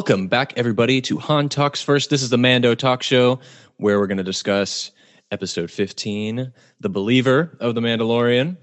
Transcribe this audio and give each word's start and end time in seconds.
Welcome 0.00 0.28
back, 0.28 0.54
everybody, 0.56 1.02
to 1.02 1.18
Han 1.18 1.50
Talks 1.50 1.82
First. 1.82 2.08
This 2.08 2.22
is 2.22 2.30
the 2.30 2.38
Mando 2.38 2.74
Talk 2.74 3.02
Show 3.02 3.38
where 3.76 4.00
we're 4.00 4.06
going 4.06 4.16
to 4.16 4.24
discuss 4.24 4.92
episode 5.30 5.70
15, 5.70 6.54
The 6.80 6.88
Believer 6.88 7.54
of 7.60 7.74
The 7.74 7.82
Mandalorian. 7.82 8.56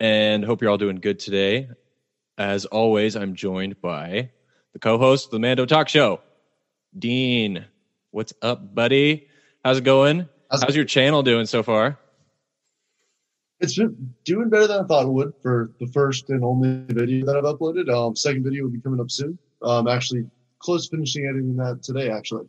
And 0.00 0.44
hope 0.44 0.60
you're 0.60 0.72
all 0.72 0.76
doing 0.76 0.96
good 0.96 1.20
today. 1.20 1.68
As 2.38 2.64
always, 2.64 3.14
I'm 3.14 3.36
joined 3.36 3.80
by 3.80 4.30
the 4.72 4.80
co 4.80 4.98
host 4.98 5.26
of 5.26 5.30
the 5.30 5.38
Mando 5.38 5.64
Talk 5.64 5.88
Show, 5.88 6.18
Dean. 6.98 7.66
What's 8.10 8.32
up, 8.42 8.74
buddy? 8.74 9.28
How's 9.64 9.78
it 9.78 9.84
going? 9.84 10.28
How's- 10.50 10.64
How's 10.64 10.74
your 10.74 10.86
channel 10.86 11.22
doing 11.22 11.46
so 11.46 11.62
far? 11.62 12.00
It's 13.60 13.78
been 13.78 14.12
doing 14.24 14.48
better 14.48 14.66
than 14.66 14.80
I 14.80 14.86
thought 14.88 15.06
it 15.06 15.12
would 15.12 15.34
for 15.40 15.70
the 15.78 15.86
first 15.86 16.30
and 16.30 16.42
only 16.42 16.82
video 16.88 17.24
that 17.26 17.36
I've 17.36 17.44
uploaded. 17.44 17.88
Um, 17.88 18.16
second 18.16 18.42
video 18.42 18.64
will 18.64 18.72
be 18.72 18.80
coming 18.80 18.98
up 18.98 19.12
soon. 19.12 19.38
Um, 19.62 19.86
actually, 19.86 20.26
close 20.64 20.88
finishing 20.88 21.26
editing 21.26 21.56
that 21.56 21.82
today. 21.82 22.10
Actually, 22.10 22.46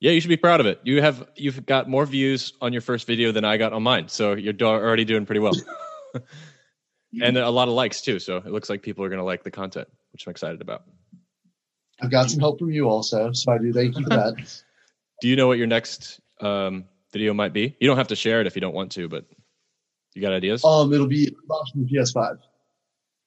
Yeah, 0.00 0.12
you 0.12 0.20
should 0.20 0.28
be 0.28 0.36
proud 0.36 0.60
of 0.60 0.66
it. 0.66 0.80
You 0.84 1.00
have 1.00 1.26
you've 1.34 1.64
got 1.66 1.88
more 1.88 2.06
views 2.06 2.52
on 2.60 2.72
your 2.72 2.82
first 2.82 3.06
video 3.06 3.32
than 3.32 3.44
I 3.44 3.56
got 3.56 3.72
on 3.72 3.82
mine, 3.82 4.08
so 4.08 4.34
you're 4.34 4.54
already 4.62 5.04
doing 5.04 5.26
pretty 5.26 5.40
well. 5.40 5.54
and 7.22 7.36
a 7.36 7.50
lot 7.50 7.68
of 7.68 7.74
likes 7.74 8.02
too, 8.02 8.18
so 8.18 8.36
it 8.36 8.46
looks 8.46 8.68
like 8.68 8.82
people 8.82 9.04
are 9.04 9.08
going 9.08 9.18
to 9.18 9.24
like 9.24 9.42
the 9.42 9.50
content, 9.50 9.88
which 10.12 10.26
I'm 10.26 10.30
excited 10.30 10.60
about. 10.60 10.84
I've 12.00 12.10
got 12.10 12.30
some 12.30 12.40
help 12.40 12.58
from 12.58 12.70
you 12.70 12.88
also, 12.88 13.32
so 13.32 13.52
I 13.52 13.58
do 13.58 13.72
thank 13.72 13.96
you 13.96 14.04
for 14.04 14.10
that. 14.10 14.34
Do 15.20 15.28
you 15.28 15.36
know 15.36 15.46
what 15.46 15.56
your 15.56 15.68
next 15.68 16.18
um, 16.40 16.86
video 17.12 17.32
might 17.32 17.52
be? 17.52 17.76
You 17.78 17.86
don't 17.86 17.96
have 17.96 18.08
to 18.08 18.16
share 18.16 18.40
it 18.40 18.48
if 18.48 18.56
you 18.56 18.60
don't 18.60 18.74
want 18.74 18.90
to, 18.92 19.08
but 19.08 19.24
you 20.14 20.20
got 20.20 20.32
ideas? 20.32 20.64
Um, 20.64 20.92
it'll 20.92 21.06
be 21.06 21.28
unboxing 21.28 21.88
the 21.88 21.96
PS5. 21.96 22.38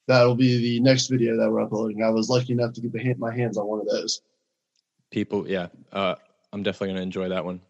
That'll 0.08 0.36
be 0.36 0.58
the 0.58 0.80
next 0.81 1.08
video 1.08 1.38
that 1.38 1.52
we're 1.52 1.61
uploading. 1.61 2.03
I 2.03 2.09
was 2.09 2.30
lucky 2.30 2.53
enough 2.53 2.73
to 2.73 2.81
get 2.81 3.02
hand, 3.02 3.20
my 3.20 3.36
hands 3.36 3.58
on 3.58 3.67
one 3.67 3.80
of 3.80 3.88
those. 3.88 4.22
People, 5.11 5.50
yeah, 5.50 5.67
uh, 5.92 6.16
I'm 6.53 6.64
definitely 6.64 6.89
going 6.89 6.98
to 6.98 7.03
enjoy 7.03 7.30
that 7.30 7.45
one. 7.45 7.61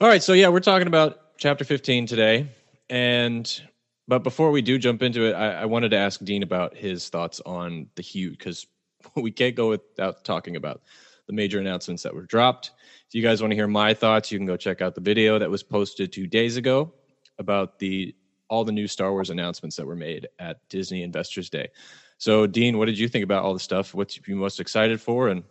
All 0.00 0.08
right, 0.08 0.22
so 0.22 0.32
yeah, 0.32 0.48
we're 0.48 0.60
talking 0.60 0.88
about 0.88 1.36
chapter 1.38 1.64
15 1.64 2.06
today, 2.06 2.48
and 2.90 3.62
but 4.08 4.20
before 4.20 4.50
we 4.50 4.62
do 4.62 4.78
jump 4.78 5.02
into 5.02 5.26
it, 5.26 5.32
I, 5.32 5.62
I 5.62 5.64
wanted 5.64 5.90
to 5.90 5.96
ask 5.96 6.22
Dean 6.24 6.42
about 6.42 6.76
his 6.76 7.08
thoughts 7.08 7.40
on 7.46 7.88
the 7.94 8.02
huge 8.02 8.38
because 8.38 8.66
we 9.16 9.30
can't 9.30 9.54
go 9.54 9.68
without 9.68 10.24
talking 10.24 10.56
about 10.56 10.82
the 11.26 11.32
major 11.32 11.60
announcements 11.60 12.02
that 12.02 12.14
were 12.14 12.22
dropped. 12.22 12.72
If 13.08 13.14
you 13.14 13.22
guys 13.22 13.40
want 13.40 13.52
to 13.52 13.56
hear 13.56 13.68
my 13.68 13.94
thoughts, 13.94 14.32
you 14.32 14.38
can 14.38 14.46
go 14.46 14.56
check 14.56 14.82
out 14.82 14.94
the 14.94 15.00
video 15.00 15.38
that 15.38 15.50
was 15.50 15.62
posted 15.62 16.12
two 16.12 16.26
days 16.26 16.56
ago 16.56 16.92
about 17.38 17.78
the 17.78 18.14
all 18.52 18.64
the 18.64 18.72
new 18.72 18.86
Star 18.86 19.12
Wars 19.12 19.30
announcements 19.30 19.76
that 19.76 19.86
were 19.86 19.96
made 19.96 20.28
at 20.38 20.58
Disney 20.68 21.02
Investors 21.02 21.48
Day. 21.48 21.70
So, 22.18 22.46
Dean, 22.46 22.76
what 22.76 22.84
did 22.84 22.98
you 22.98 23.08
think 23.08 23.24
about 23.24 23.44
all 23.44 23.54
the 23.54 23.60
stuff? 23.60 23.94
What 23.94 24.14
you 24.28 24.36
most 24.36 24.60
excited 24.60 25.00
for? 25.00 25.28
And 25.28 25.42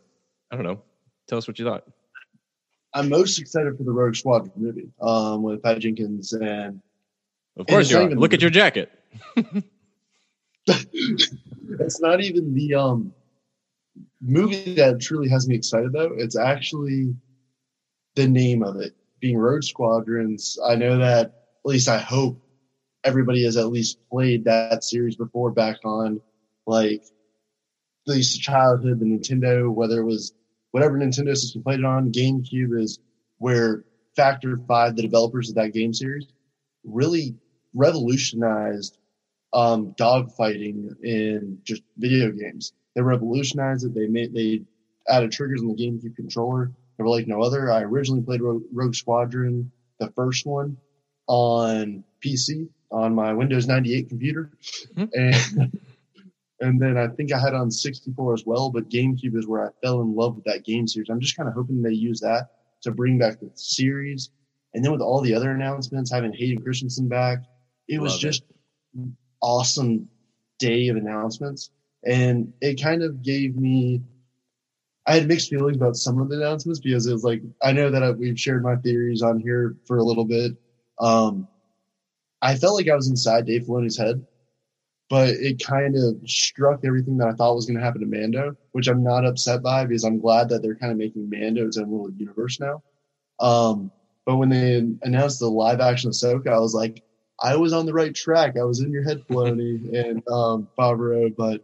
I 0.52 0.56
don't 0.56 0.64
know, 0.64 0.84
tell 1.28 1.40
us 1.40 1.48
what 1.48 1.58
you 1.58 1.66
thought. 1.66 1.84
I'm 2.94 3.10
most 3.10 3.40
excited 3.40 3.76
for 3.76 3.84
the 3.84 3.92
Rogue 3.92 4.16
Squadron 4.16 4.52
movie 4.56 4.92
um, 5.02 5.42
with 5.42 5.64
Patty 5.64 5.80
Jenkins 5.80 6.32
and 6.34 6.80
Of 7.58 7.66
course, 7.66 7.86
it's 7.86 7.92
you 7.92 7.98
are. 7.98 8.10
Look 8.12 8.36
at 8.36 8.42
your 8.42 8.52
jacket. 8.52 8.92
it's 10.68 12.02
not 12.02 12.22
even 12.22 12.54
the 12.54 12.76
um 12.76 13.12
movie 14.22 14.76
that 14.76 15.02
truly 15.02 15.28
has 15.28 15.48
me 15.48 15.56
excited 15.56 15.92
though. 15.92 16.12
It's 16.18 16.38
actually 16.38 17.16
the 18.14 18.28
name 18.28 18.62
of 18.62 18.76
it 18.76 18.94
being 19.20 19.40
Rogue 19.40 19.64
Squadrons. 19.64 20.60
I 20.64 20.76
know 20.76 21.00
that 21.00 21.26
at 21.26 21.34
least 21.66 21.88
I 21.88 21.98
hope 21.98 22.40
everybody 23.04 23.44
has 23.46 23.58
at 23.58 23.68
least 23.68 23.98
played 24.10 24.46
that 24.46 24.84
series 24.84 25.16
before 25.16 25.52
back 25.52 25.78
on 25.84 26.22
like 26.66 27.04
at 28.08 28.14
least 28.14 28.42
childhood, 28.42 29.00
the 29.00 29.06
Nintendo, 29.06 29.72
whether 29.72 30.00
it 30.00 30.06
was 30.06 30.34
whatever 30.72 30.98
Nintendo 30.98 31.36
system 31.36 31.64
played 31.64 31.80
it 31.80 31.86
on, 31.86 32.12
GameCube 32.12 32.80
is 32.80 33.00
where 33.38 33.84
Factor 34.16 34.60
Five, 34.68 34.96
the 34.96 35.02
developers 35.02 35.50
of 35.50 35.56
that 35.56 35.74
game 35.74 35.94
series, 35.94 36.28
really 36.84 37.36
revolutionized 37.74 38.98
um, 39.54 39.94
dogfighting 40.00 41.02
in 41.04 41.60
just 41.64 41.84
video 41.98 42.32
games. 42.32 42.74
They 42.96 43.02
revolutionized 43.02 43.86
it. 43.86 43.94
They 43.94 44.08
made 44.08 44.34
they 44.34 44.64
added 45.08 45.32
triggers 45.32 45.62
on 45.62 45.68
the 45.68 45.76
GameCube 45.76 46.16
controller. 46.16 46.72
They 46.98 47.04
were 47.04 47.10
like 47.10 47.28
no 47.28 47.42
other. 47.42 47.72
I 47.72 47.82
originally 47.82 48.22
played 48.22 48.42
Rogue, 48.42 48.64
Rogue 48.72 48.96
Squadron, 48.96 49.72
the 50.00 50.12
first 50.12 50.46
one, 50.46 50.78
on 51.28 52.04
PC 52.24 52.70
on 52.92 53.16
my 53.16 53.34
Windows 53.34 53.68
98 53.68 54.10
computer, 54.10 54.52
Mhm. 54.96 55.10
and 55.14 55.72
and 56.60 56.80
then 56.80 56.98
I 56.98 57.08
think 57.08 57.32
I 57.34 57.40
had 57.40 57.50
it 57.54 57.56
on 57.56 57.72
64 57.72 58.34
as 58.36 58.46
well. 58.46 58.70
But 58.70 58.90
GameCube 58.90 59.36
is 59.36 59.48
where 59.48 59.66
I 59.68 59.72
fell 59.82 60.02
in 60.02 60.14
love 60.16 60.36
with 60.36 60.46
that 60.46 60.64
game 60.64 60.88
series. 60.88 61.10
I'm 61.10 61.20
just 61.20 61.36
kind 61.36 61.50
of 61.50 61.56
hoping 61.56 61.82
they 61.82 61.92
use 61.94 62.20
that 62.20 62.50
to 62.84 62.92
bring 62.92 63.18
back 63.18 63.40
the 63.40 63.50
series. 63.56 64.30
And 64.74 64.86
then 64.86 64.92
with 64.92 65.02
all 65.02 65.22
the 65.22 65.34
other 65.34 65.52
announcements, 65.52 66.12
having 66.12 66.34
Hayden 66.34 66.62
Christensen 66.64 67.08
back, 67.08 67.40
it 67.88 68.00
was 68.00 68.14
Love 68.14 68.20
it. 68.20 68.22
just 68.22 68.44
awesome 69.42 70.08
day 70.60 70.88
of 70.90 70.98
announcements. 70.98 71.72
And 72.06 72.54
it 72.62 72.82
kind 72.82 73.02
of 73.04 73.22
gave 73.24 73.56
me, 73.56 74.02
I 75.08 75.16
had 75.16 75.28
mixed 75.28 75.50
feelings 75.50 75.78
about 75.78 75.96
some 75.96 76.20
of 76.22 76.30
the 76.30 76.38
announcements 76.38 76.80
because 76.80 77.08
it 77.08 77.14
was 77.14 77.24
like, 77.24 77.42
I 77.62 77.72
know 77.72 77.90
that 77.90 78.04
I, 78.04 78.12
we've 78.12 78.40
shared 78.40 78.64
my 78.64 78.76
theories 78.76 79.22
on 79.24 79.40
here 79.40 79.76
for 79.86 79.98
a 79.98 80.04
little 80.04 80.26
bit. 80.26 80.54
Um, 81.00 81.48
I 82.42 82.56
felt 82.56 82.76
like 82.76 82.90
I 82.90 82.96
was 82.96 83.10
inside 83.10 83.46
Dave 83.46 83.64
Filoni's 83.64 83.98
head, 83.98 84.26
but 85.10 85.30
it 85.30 85.64
kind 85.64 85.96
of 85.96 86.16
struck 86.26 86.80
everything 86.86 87.18
that 87.18 87.28
I 87.28 87.34
thought 87.34 87.56
was 87.56 87.66
going 87.66 87.78
to 87.78 87.84
happen 87.84 88.02
to 88.02 88.08
Mando, 88.08 88.56
which 88.72 88.88
I'm 88.88 89.04
not 89.04 89.26
upset 89.26 89.62
by 89.62 89.86
because 89.86 90.04
I'm 90.04 90.20
glad 90.20 90.50
that 90.50 90.62
they're 90.62 90.76
kind 90.76 90.92
of 90.92 90.98
making 90.98 91.30
Mando 91.30 91.68
its 91.68 91.78
own 91.78 91.92
little 91.92 92.12
universe 92.12 92.60
now. 92.60 92.82
Um, 93.40 93.92
but 94.26 94.38
when 94.38 94.50
they 94.50 94.84
announced 95.02 95.40
the 95.40 95.50
live 95.50 95.82
action 95.82 96.12
Ahsoka, 96.12 96.48
I 96.48 96.60
was 96.60 96.74
like, 96.74 97.04
I 97.42 97.56
was 97.56 97.74
on 97.74 97.86
the 97.86 97.94
right 97.94 98.14
track. 98.14 98.56
I 98.58 98.64
was 98.64 98.80
in 98.80 98.92
your 98.92 99.04
head, 99.04 99.22
Filoni 99.28 99.94
and 99.94 100.24
um, 100.30 100.68
Favreau, 100.78 101.36
but 101.36 101.62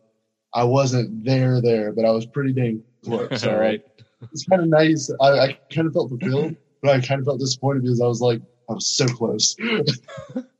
I 0.53 0.63
wasn't 0.63 1.23
there 1.23 1.61
there, 1.61 1.91
but 1.93 2.03
I 2.05 2.11
was 2.11 2.25
pretty 2.25 2.53
dang 2.53 2.83
close. 3.05 3.29
So 3.41 3.51
All 3.51 3.59
right. 3.59 3.81
it's 4.31 4.45
kind 4.45 4.61
of 4.61 4.67
nice. 4.67 5.09
I, 5.21 5.29
I 5.29 5.59
kind 5.71 5.87
of 5.87 5.93
felt 5.93 6.09
fulfilled, 6.09 6.55
but 6.81 6.91
I 6.91 6.99
kind 6.99 7.19
of 7.19 7.25
felt 7.25 7.39
disappointed 7.39 7.83
because 7.83 8.01
I 8.01 8.07
was 8.07 8.21
like, 8.21 8.41
I 8.69 8.73
was 8.73 8.87
so 8.87 9.05
close. 9.07 9.55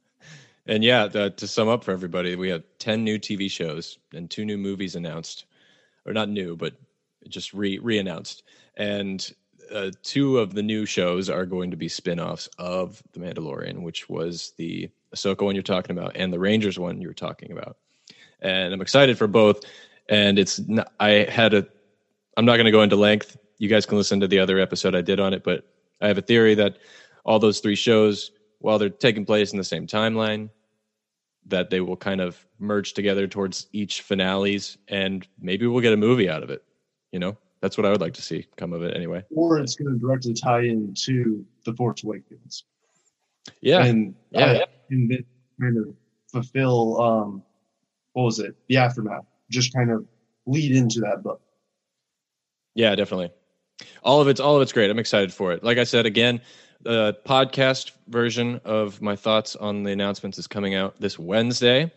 And 0.67 0.83
yeah, 0.83 1.07
the, 1.07 1.29
to 1.31 1.47
sum 1.47 1.69
up 1.69 1.83
for 1.83 1.91
everybody, 1.91 2.35
we 2.35 2.50
have 2.50 2.63
10 2.79 3.03
new 3.03 3.17
TV 3.17 3.50
shows 3.50 3.97
and 4.13 4.29
two 4.29 4.44
new 4.44 4.57
movies 4.57 4.95
announced, 4.95 5.45
or 6.05 6.13
not 6.13 6.29
new, 6.29 6.57
but 6.57 6.73
just 7.29 7.53
re 7.53 7.79
re 7.79 7.97
announced. 8.00 8.44
And 8.75 9.33
uh, 9.73 9.91
two 10.03 10.39
of 10.39 10.53
the 10.53 10.63
new 10.63 10.85
shows 10.85 11.29
are 11.29 11.45
going 11.45 11.72
to 11.72 11.77
be 11.77 11.88
spin 11.88 12.19
offs 12.19 12.50
of 12.57 13.01
The 13.13 13.19
Mandalorian, 13.19 13.81
which 13.81 14.09
was 14.09 14.53
the 14.57 14.89
Ahsoka 15.16 15.44
one 15.44 15.56
you're 15.56 15.63
talking 15.63 15.97
about 15.97 16.15
and 16.15 16.31
the 16.31 16.39
Rangers 16.39 16.77
one 16.77 17.01
you 17.01 17.07
were 17.07 17.13
talking 17.13 17.51
about. 17.51 17.77
And 18.41 18.74
I'm 18.74 18.81
excited 18.81 19.18
for 19.18 19.27
both. 19.27 19.63
And 20.09 20.38
it's, 20.38 20.59
not, 20.59 20.91
I 21.00 21.27
had 21.30 21.53
a, 21.53 21.68
I'm 22.36 22.45
not 22.45 22.56
going 22.56 22.65
to 22.65 22.71
go 22.71 22.81
into 22.81 22.95
length. 22.95 23.38
You 23.57 23.68
guys 23.68 23.86
can 23.86 23.97
listen 23.97 24.19
to 24.19 24.27
the 24.27 24.39
other 24.39 24.59
episode 24.59 24.95
I 24.95 25.01
did 25.01 25.19
on 25.19 25.33
it, 25.33 25.44
but 25.44 25.65
I 26.01 26.07
have 26.07 26.18
a 26.18 26.21
theory 26.21 26.56
that 26.56 26.77
all 27.25 27.39
those 27.39 27.59
three 27.59 27.75
shows, 27.75 28.31
while 28.59 28.80
they're 28.80 28.89
taking 28.89 29.25
place 29.25 29.51
in 29.51 29.57
the 29.57 29.63
same 29.63 29.88
timeline, 29.88 30.50
that 31.47 31.69
they 31.69 31.81
will 31.81 31.95
kind 31.97 32.21
of 32.21 32.45
merge 32.59 32.94
together 32.94 33.27
towards 33.27 33.67
each 33.73 34.01
finales 34.01 34.77
and 34.88 35.27
maybe 35.39 35.65
we'll 35.67 35.81
get 35.81 35.94
a 35.94 35.97
movie 35.97 36.29
out 36.29 36.44
of 36.44 36.49
it. 36.49 36.63
You 37.11 37.19
know, 37.19 37.38
that's 37.61 37.77
what 37.77 37.85
I 37.85 37.89
would 37.91 38.01
like 38.01 38.13
to 38.15 38.21
see 38.21 38.45
come 38.57 38.73
of 38.73 38.83
it 38.83 38.95
anyway. 38.95 39.23
or 39.35 39.57
it's 39.59 39.75
going 39.75 39.94
to 39.94 39.99
directly 39.99 40.33
tie 40.33 40.61
into 40.63 41.45
The 41.65 41.73
Force 41.73 42.03
Awakens. 42.03 42.65
Yeah. 43.61 43.85
And, 43.85 44.13
Yeah. 44.31 44.45
uh, 44.45 44.65
and 44.89 45.09
then 45.11 45.25
kind 45.61 45.77
of 45.77 45.95
fulfill, 46.31 47.01
um, 47.01 47.44
what 48.13 48.23
was 48.23 48.39
it? 48.39 48.55
The 48.67 48.77
aftermath. 48.77 49.25
Just 49.50 49.73
kind 49.73 49.91
of 49.91 50.05
lead 50.45 50.71
into 50.75 51.00
that 51.01 51.23
book. 51.23 51.41
Yeah, 52.75 52.93
definitely. 52.95 53.31
All 54.03 54.21
of 54.21 54.27
it's 54.27 54.39
all 54.39 54.55
of 54.55 54.61
it's 54.61 54.73
great. 54.73 54.89
I'm 54.89 55.00
excited 55.00 55.31
for 55.33 55.51
it. 55.53 55.63
Like 55.63 55.77
I 55.77 55.83
said 55.83 56.05
again, 56.05 56.41
the 56.81 57.18
podcast 57.25 57.91
version 58.07 58.62
of 58.65 59.01
my 59.01 59.15
thoughts 59.15 59.56
on 59.56 59.83
the 59.83 59.91
announcements 59.91 60.38
is 60.38 60.47
coming 60.47 60.75
out 60.75 61.00
this 61.00 61.18
Wednesday, 61.19 61.91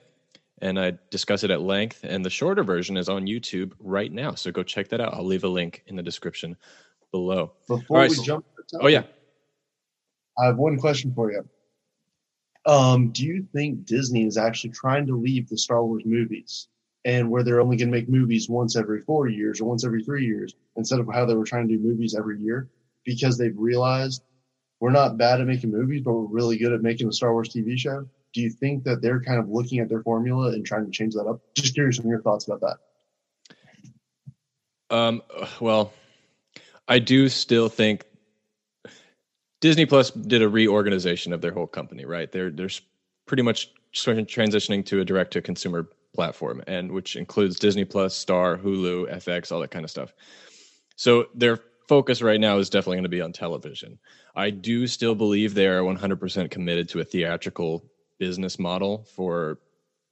and 0.61 0.79
I 0.79 0.99
discuss 1.11 1.45
it 1.45 1.51
at 1.51 1.61
length. 1.61 2.01
And 2.03 2.25
the 2.25 2.31
shorter 2.31 2.65
version 2.65 2.97
is 2.97 3.09
on 3.09 3.27
YouTube 3.27 3.73
right 3.79 4.13
now, 4.13 4.35
so 4.35 4.51
go 4.51 4.63
check 4.63 4.89
that 4.89 5.01
out. 5.01 5.15
I'll 5.15 5.25
leave 5.25 5.45
a 5.45 5.49
link 5.49 5.83
in 5.87 5.97
the 5.97 6.03
description 6.03 6.57
below. 7.13 7.53
Before 7.69 7.99
right, 7.99 8.11
we 8.11 8.17
so- 8.17 8.25
jump, 8.25 8.45
to 8.69 8.79
Oh 8.83 8.89
yeah, 8.89 9.03
I 10.39 10.47
have 10.47 10.57
one 10.57 10.79
question 10.79 11.13
for 11.15 11.33
you. 11.33 11.45
Um, 12.67 13.11
do 13.11 13.25
you 13.25 13.47
think 13.55 13.87
Disney 13.87 14.27
is 14.27 14.37
actually 14.37 14.71
trying 14.71 15.07
to 15.07 15.17
leave 15.17 15.49
the 15.49 15.57
Star 15.57 15.85
Wars 15.85 16.05
movies 16.05 16.69
and 17.05 17.31
where 17.31 17.43
they're 17.43 17.61
only 17.61 17.77
going 17.77 17.89
to 17.89 17.97
make 17.97 18.09
movies 18.09 18.49
once 18.49 18.77
every 18.77 19.01
four 19.01 19.29
years 19.29 19.61
or 19.61 19.65
once 19.65 19.85
every 19.85 20.05
three 20.05 20.27
years 20.27 20.55
instead 20.77 21.01
of 21.01 21.09
how 21.13 21.25
they 21.25 21.35
were 21.35 21.45
trying 21.45 21.67
to 21.67 21.77
do 21.77 21.83
movies 21.83 22.15
every 22.15 22.39
year 22.39 22.69
because 23.05 23.39
they've 23.39 23.57
realized 23.57 24.23
we're 24.81 24.91
not 24.91 25.19
bad 25.19 25.41
at 25.41 25.47
making 25.47 25.71
movies, 25.71 26.03
but 26.03 26.13
we're 26.13 26.27
really 26.27 26.57
good 26.57 26.73
at 26.73 26.83
making 26.83 27.09
a 27.09 27.13
Star 27.13 27.33
Wars 27.33 27.51
TV 27.51 27.79
show? 27.79 28.09
Do 28.33 28.41
you 28.41 28.51
think 28.51 28.85
that 28.85 29.03
they're 29.03 29.21
kind 29.21 29.39
of 29.39 29.49
looking 29.49 29.79
at 29.79 29.89
their 29.89 30.03
formula 30.03 30.49
and 30.53 30.65
trying 30.65 30.87
to 30.87 30.91
change 30.91 31.15
that 31.15 31.27
up? 31.27 31.41
Just 31.55 31.75
curious 31.75 32.01
on 32.01 32.09
your 32.09 32.23
thoughts 32.23 32.49
about 32.49 32.61
that. 32.61 32.77
Um, 34.97 35.23
well, 35.61 35.93
I 36.89 36.99
do 36.99 37.29
still 37.29 37.69
think 37.69 38.05
Disney 39.61 39.87
Plus 39.87 40.11
did 40.11 40.43
a 40.43 40.49
reorganization 40.49 41.33
of 41.33 41.41
their 41.41 41.53
whole 41.53 41.67
company, 41.67 42.05
right? 42.05 42.31
They're 42.33 42.51
they're 42.51 42.71
pretty 43.27 43.43
much 43.43 43.71
transitioning 43.95 44.85
to 44.87 45.01
a 45.01 45.05
direct 45.05 45.33
to 45.35 45.43
consumer 45.43 45.89
platform, 46.15 46.63
and 46.67 46.91
which 46.91 47.17
includes 47.17 47.59
Disney 47.59 47.85
Plus, 47.85 48.17
Star, 48.17 48.57
Hulu, 48.57 49.13
FX, 49.13 49.53
all 49.53 49.61
that 49.61 49.71
kind 49.71 49.85
of 49.85 49.91
stuff. 49.91 50.13
So 50.97 51.27
their 51.35 51.61
focus 51.91 52.23
right 52.23 52.39
now 52.39 52.57
is 52.57 52.71
definitely 52.71 52.99
going 52.99 53.03
to 53.03 53.09
be 53.09 53.21
on 53.21 53.33
television. 53.33 53.99
I 54.37 54.51
do 54.51 54.87
still 54.87 55.17
believe 55.17 55.55
they 55.55 55.67
are 55.67 55.81
100% 55.81 56.49
committed 56.49 56.89
to 56.91 57.01
a 57.01 57.05
theatrical 57.05 57.85
business 58.17 58.61
model 58.61 59.09
for 59.17 59.59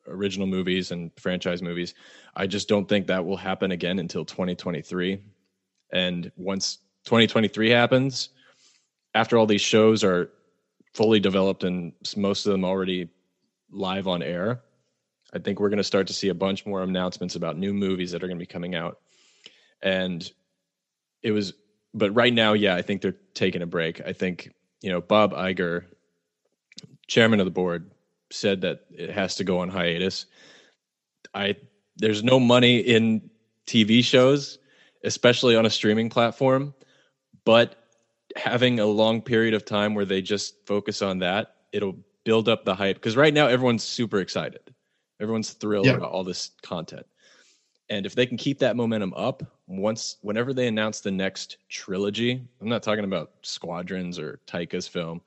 original 0.09 0.49
movies 0.49 0.91
and 0.91 1.13
franchise 1.21 1.63
movies. 1.63 1.95
I 2.35 2.49
just 2.49 2.69
don't 2.69 2.89
think 2.89 3.07
that 3.07 3.25
will 3.25 3.37
happen 3.37 3.71
again 3.71 4.01
until 4.01 4.25
2023. 4.25 5.21
And 5.93 6.33
once 6.37 6.79
2023 7.05 7.71
happens, 7.71 8.31
after 9.15 9.39
all 9.39 9.47
these 9.47 9.61
shows 9.61 10.03
are 10.03 10.31
fully 10.95 11.21
developed 11.21 11.63
and 11.63 11.93
most 12.17 12.45
of 12.45 12.51
them 12.51 12.65
already 12.65 13.09
live 13.71 14.09
on 14.09 14.21
air, 14.21 14.63
I 15.33 15.39
think 15.39 15.61
we're 15.61 15.69
going 15.69 15.77
to 15.77 15.85
start 15.85 16.09
to 16.09 16.13
see 16.13 16.31
a 16.31 16.35
bunch 16.35 16.67
more 16.67 16.83
announcements 16.83 17.37
about 17.37 17.57
new 17.57 17.73
movies 17.73 18.11
that 18.11 18.25
are 18.25 18.27
going 18.27 18.37
to 18.37 18.43
be 18.43 18.47
coming 18.47 18.75
out. 18.75 18.99
And 19.81 20.29
it 21.23 21.31
was, 21.31 21.53
but 21.95 22.15
right 22.15 22.33
now, 22.33 22.53
yeah, 22.53 22.75
I 22.75 22.83
think 22.83 23.03
they're 23.03 23.17
taking 23.35 23.63
a 23.63 23.67
break. 23.67 24.01
I 24.07 24.13
think, 24.13 24.53
you 24.83 24.91
know, 24.91 25.01
Bob 25.01 25.33
Iger, 25.33 25.85
chairman 27.07 27.41
of 27.41 27.47
the 27.47 27.51
board, 27.51 27.91
said 28.31 28.61
that 28.63 28.81
it 28.91 29.11
has 29.11 29.37
to 29.37 29.45
go 29.45 29.61
on 29.61 29.69
hiatus. 29.69 30.27
I 31.35 31.57
there's 31.97 32.23
no 32.23 32.39
money 32.39 32.79
in 32.79 33.31
TV 33.67 34.05
shows, 34.05 34.59
especially 35.05 35.57
on 35.57 35.67
a 35.67 35.71
streaming 35.71 36.11
platform, 36.11 36.75
but 37.45 37.77
having 38.37 38.79
a 38.79 38.87
long 38.87 39.21
period 39.21 39.55
of 39.55 39.65
time 39.65 39.95
where 39.95 40.05
they 40.05 40.23
just 40.23 40.55
focus 40.67 41.03
on 41.03 41.19
that, 41.21 41.57
it'll 41.73 41.97
build 42.25 42.49
up 42.49 42.65
the 42.65 42.75
hype 42.75 42.97
because 42.97 43.17
right 43.17 43.35
now 43.35 43.47
everyone's 43.47 43.83
super 43.83 44.19
excited. 44.21 44.61
Everyone's 45.21 45.51
thrilled 45.53 45.87
Yeah. 45.87 45.95
about 45.95 46.13
all 46.13 46.25
this 46.25 46.51
content. 46.63 47.07
And 47.91 48.05
if 48.05 48.15
they 48.15 48.27
can 48.27 48.37
keep 48.37 48.59
that 48.59 48.77
momentum 48.77 49.15
up, 49.17 49.43
once 49.67 50.17
whenever 50.21 50.53
they 50.53 50.67
announce 50.67 51.01
the 51.01 51.11
next 51.11 51.57
trilogy, 51.69 52.43
I'm 52.61 52.69
not 52.69 52.83
talking 52.83 53.05
about 53.05 53.33
Squadrons 53.43 54.19
or 54.19 54.41
Taika's 54.47 54.87
film. 54.87 55.21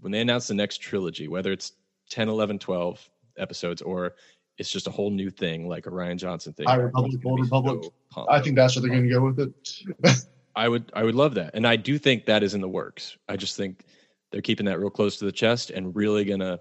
When 0.00 0.12
they 0.12 0.20
announce 0.20 0.48
the 0.48 0.54
next 0.54 0.78
trilogy, 0.78 1.28
whether 1.28 1.52
it's 1.52 1.72
10, 2.10 2.28
11, 2.28 2.58
12 2.58 3.08
episodes 3.38 3.82
or 3.82 4.14
it's 4.58 4.70
just 4.70 4.86
a 4.86 4.90
whole 4.90 5.10
new 5.10 5.30
thing 5.30 5.68
like 5.68 5.86
a 5.86 5.90
Rian 5.90 6.16
Johnson 6.16 6.52
thing. 6.52 6.66
High 6.66 6.76
Republic, 6.76 7.20
Old 7.24 7.40
Republic. 7.40 7.84
so 8.12 8.26
I 8.28 8.40
think 8.40 8.56
that's 8.56 8.76
what 8.76 8.82
they're 8.82 8.90
going 8.90 9.04
to 9.04 9.08
go 9.08 9.24
with 9.24 9.40
it. 9.40 10.26
I 10.56 10.68
would 10.68 10.92
I 10.94 11.02
would 11.02 11.14
love 11.14 11.34
that. 11.34 11.52
And 11.54 11.66
I 11.66 11.76
do 11.76 11.98
think 11.98 12.26
that 12.26 12.42
is 12.42 12.54
in 12.54 12.60
the 12.60 12.68
works. 12.68 13.16
I 13.28 13.36
just 13.36 13.56
think 13.56 13.84
they're 14.30 14.42
keeping 14.42 14.66
that 14.66 14.78
real 14.78 14.90
close 14.90 15.18
to 15.18 15.24
the 15.24 15.32
chest 15.32 15.70
and 15.70 15.96
really 15.96 16.24
gonna 16.24 16.60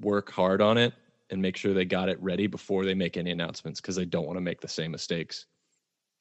work 0.00 0.30
hard 0.30 0.60
on 0.60 0.78
it 0.78 0.94
and 1.32 1.40
make 1.42 1.56
sure 1.56 1.72
they 1.74 1.86
got 1.86 2.08
it 2.10 2.22
ready 2.22 2.46
before 2.46 2.84
they 2.84 2.94
make 2.94 3.16
any 3.16 3.30
announcements 3.30 3.80
because 3.80 3.96
they 3.96 4.04
don't 4.04 4.26
want 4.26 4.36
to 4.36 4.40
make 4.42 4.60
the 4.60 4.68
same 4.68 4.92
mistakes. 4.92 5.46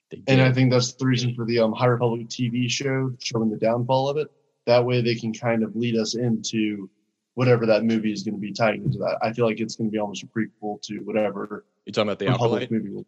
They. 0.10 0.24
And 0.28 0.42
I 0.42 0.52
think 0.52 0.72
that's 0.72 0.94
the 0.94 1.06
reason 1.06 1.36
for 1.36 1.46
the 1.46 1.60
um, 1.60 1.74
High 1.74 1.88
Republic 1.88 2.28
TV 2.30 2.70
show 2.70 3.12
showing 3.20 3.50
the 3.50 3.58
downfall 3.58 4.10
of 4.10 4.18
it. 4.18 4.32
That 4.66 4.86
way 4.86 5.02
they 5.02 5.16
can 5.16 5.34
kind 5.34 5.64
of 5.64 5.76
lead 5.76 5.98
us 5.98 6.16
into 6.16 6.90
whatever 7.34 7.66
that 7.66 7.84
movie 7.84 8.12
is 8.12 8.24
going 8.24 8.36
to 8.36 8.40
be 8.42 8.54
tied 8.54 8.76
into 8.76 8.98
that. 9.00 9.18
I 9.22 9.34
feel 9.34 9.46
like 9.46 9.60
it's 9.60 9.76
going 9.76 9.90
to 9.90 9.92
be 9.92 10.00
almost 10.00 10.24
a 10.24 10.28
prequel 10.28 10.82
to 10.84 11.00
whatever 11.00 11.66
You're 11.86 11.94
talking 11.94 12.10
about 12.10 12.20
the 12.20 12.28
Republic 12.28 12.64
Acolyte? 12.64 12.72
movie. 12.72 13.06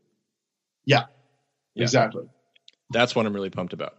Yeah, 0.86 1.04
Yeah. 1.76 1.84
exactly. 1.84 2.24
That's 2.92 3.16
what 3.16 3.26
I'm 3.26 3.34
really 3.34 3.50
pumped 3.50 3.74
about. 3.74 3.98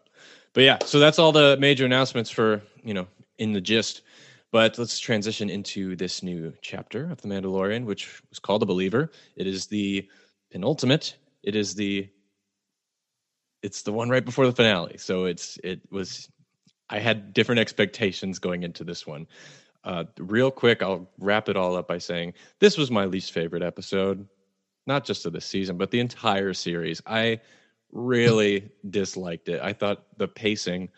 But 0.52 0.64
yeah, 0.64 0.78
so 0.84 0.98
that's 0.98 1.18
all 1.18 1.32
the 1.32 1.56
major 1.58 1.84
announcements 1.84 2.30
for, 2.30 2.62
you 2.84 2.94
know, 2.94 3.06
in 3.38 3.52
the 3.52 3.60
gist. 3.60 4.02
But 4.54 4.78
let's 4.78 5.00
transition 5.00 5.50
into 5.50 5.96
this 5.96 6.22
new 6.22 6.54
chapter 6.62 7.10
of 7.10 7.20
The 7.20 7.26
Mandalorian, 7.26 7.86
which 7.86 8.22
was 8.30 8.38
called 8.38 8.62
The 8.62 8.66
Believer. 8.66 9.10
It 9.34 9.48
is 9.48 9.66
the 9.66 10.08
penultimate. 10.52 11.16
It 11.42 11.56
is 11.56 11.74
the 11.74 12.08
it's 13.64 13.82
the 13.82 13.92
one 13.92 14.10
right 14.10 14.24
before 14.24 14.46
the 14.46 14.52
finale. 14.52 14.96
So 14.98 15.24
it's 15.24 15.58
it 15.64 15.80
was 15.90 16.28
I 16.88 17.00
had 17.00 17.34
different 17.34 17.58
expectations 17.62 18.38
going 18.38 18.62
into 18.62 18.84
this 18.84 19.04
one. 19.04 19.26
Uh, 19.82 20.04
real 20.18 20.52
quick, 20.52 20.84
I'll 20.84 21.10
wrap 21.18 21.48
it 21.48 21.56
all 21.56 21.74
up 21.74 21.88
by 21.88 21.98
saying 21.98 22.34
this 22.60 22.78
was 22.78 22.92
my 22.92 23.06
least 23.06 23.32
favorite 23.32 23.64
episode, 23.64 24.24
not 24.86 25.04
just 25.04 25.26
of 25.26 25.32
the 25.32 25.40
season, 25.40 25.78
but 25.78 25.90
the 25.90 25.98
entire 25.98 26.52
series. 26.54 27.02
I 27.06 27.40
really 27.90 28.70
disliked 28.88 29.48
it. 29.48 29.60
I 29.60 29.72
thought 29.72 30.04
the 30.16 30.28
pacing 30.28 30.90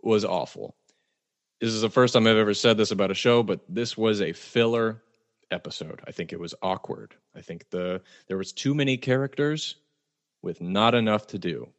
was 0.00 0.24
awful. 0.24 0.76
This 1.64 1.72
is 1.72 1.80
the 1.80 1.88
first 1.88 2.12
time 2.12 2.26
I've 2.26 2.36
ever 2.36 2.52
said 2.52 2.76
this 2.76 2.90
about 2.90 3.10
a 3.10 3.14
show, 3.14 3.42
but 3.42 3.60
this 3.70 3.96
was 3.96 4.20
a 4.20 4.34
filler 4.34 5.02
episode. 5.50 6.02
I 6.06 6.12
think 6.12 6.30
it 6.30 6.38
was 6.38 6.54
awkward. 6.60 7.14
I 7.34 7.40
think 7.40 7.70
the 7.70 8.02
there 8.28 8.36
was 8.36 8.52
too 8.52 8.74
many 8.74 8.98
characters 8.98 9.76
with 10.42 10.60
not 10.60 10.94
enough 10.94 11.26
to 11.28 11.38
do. 11.38 11.70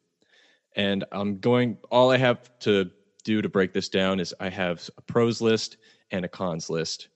And 0.74 1.04
I'm 1.12 1.38
going 1.38 1.78
all 1.88 2.10
I 2.10 2.16
have 2.16 2.58
to 2.60 2.90
do 3.22 3.40
to 3.40 3.48
break 3.48 3.72
this 3.72 3.88
down 3.88 4.18
is 4.18 4.34
I 4.40 4.48
have 4.48 4.90
a 4.98 5.02
pros 5.02 5.40
list 5.40 5.76
and 6.10 6.24
a 6.24 6.28
cons 6.28 6.68
list. 6.68 7.06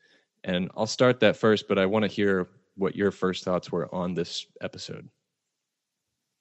And 0.45 0.71
I'll 0.77 0.87
start 0.87 1.19
that 1.19 1.37
first, 1.37 1.67
but 1.67 1.77
I 1.77 1.87
want 1.87 2.05
to 2.05 2.09
hear 2.09 2.51
what 2.77 2.95
your 2.95 3.11
first 3.11 3.43
thoughts 3.43 3.73
were 3.73 3.93
on 3.93 4.15
this 4.15 4.47
episode. 4.61 5.09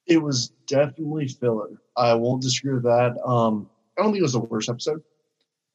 It 0.06 0.22
was 0.22 0.50
definitely 0.68 1.28
filler. 1.28 1.82
I 1.98 2.14
won't 2.14 2.44
disagree 2.44 2.76
with 2.76 2.84
that. 2.84 3.18
Um, 3.26 3.68
I 3.98 4.04
don't 4.04 4.12
think 4.12 4.20
it 4.20 4.24
was 4.24 4.34
the 4.34 4.40
worst 4.40 4.70
episode, 4.70 5.02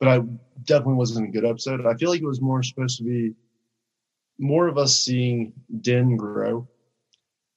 but 0.04 0.20
I 0.20 0.22
definitely 0.64 0.94
wasn't 0.94 1.28
a 1.28 1.32
good 1.32 1.46
episode. 1.46 1.86
I 1.86 1.94
feel 1.94 2.10
like 2.10 2.20
it 2.20 2.26
was 2.26 2.42
more 2.42 2.62
supposed 2.62 2.98
to 2.98 3.04
be 3.04 3.34
more 4.38 4.68
of 4.68 4.76
us 4.76 5.00
seeing 5.00 5.52
Din 5.80 6.16
grow, 6.16 6.68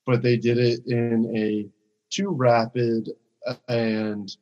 but 0.05 0.21
they 0.21 0.37
did 0.37 0.57
it 0.57 0.85
in 0.87 1.35
a 1.35 1.67
too 2.09 2.29
rapid 2.29 3.09
and 3.67 4.33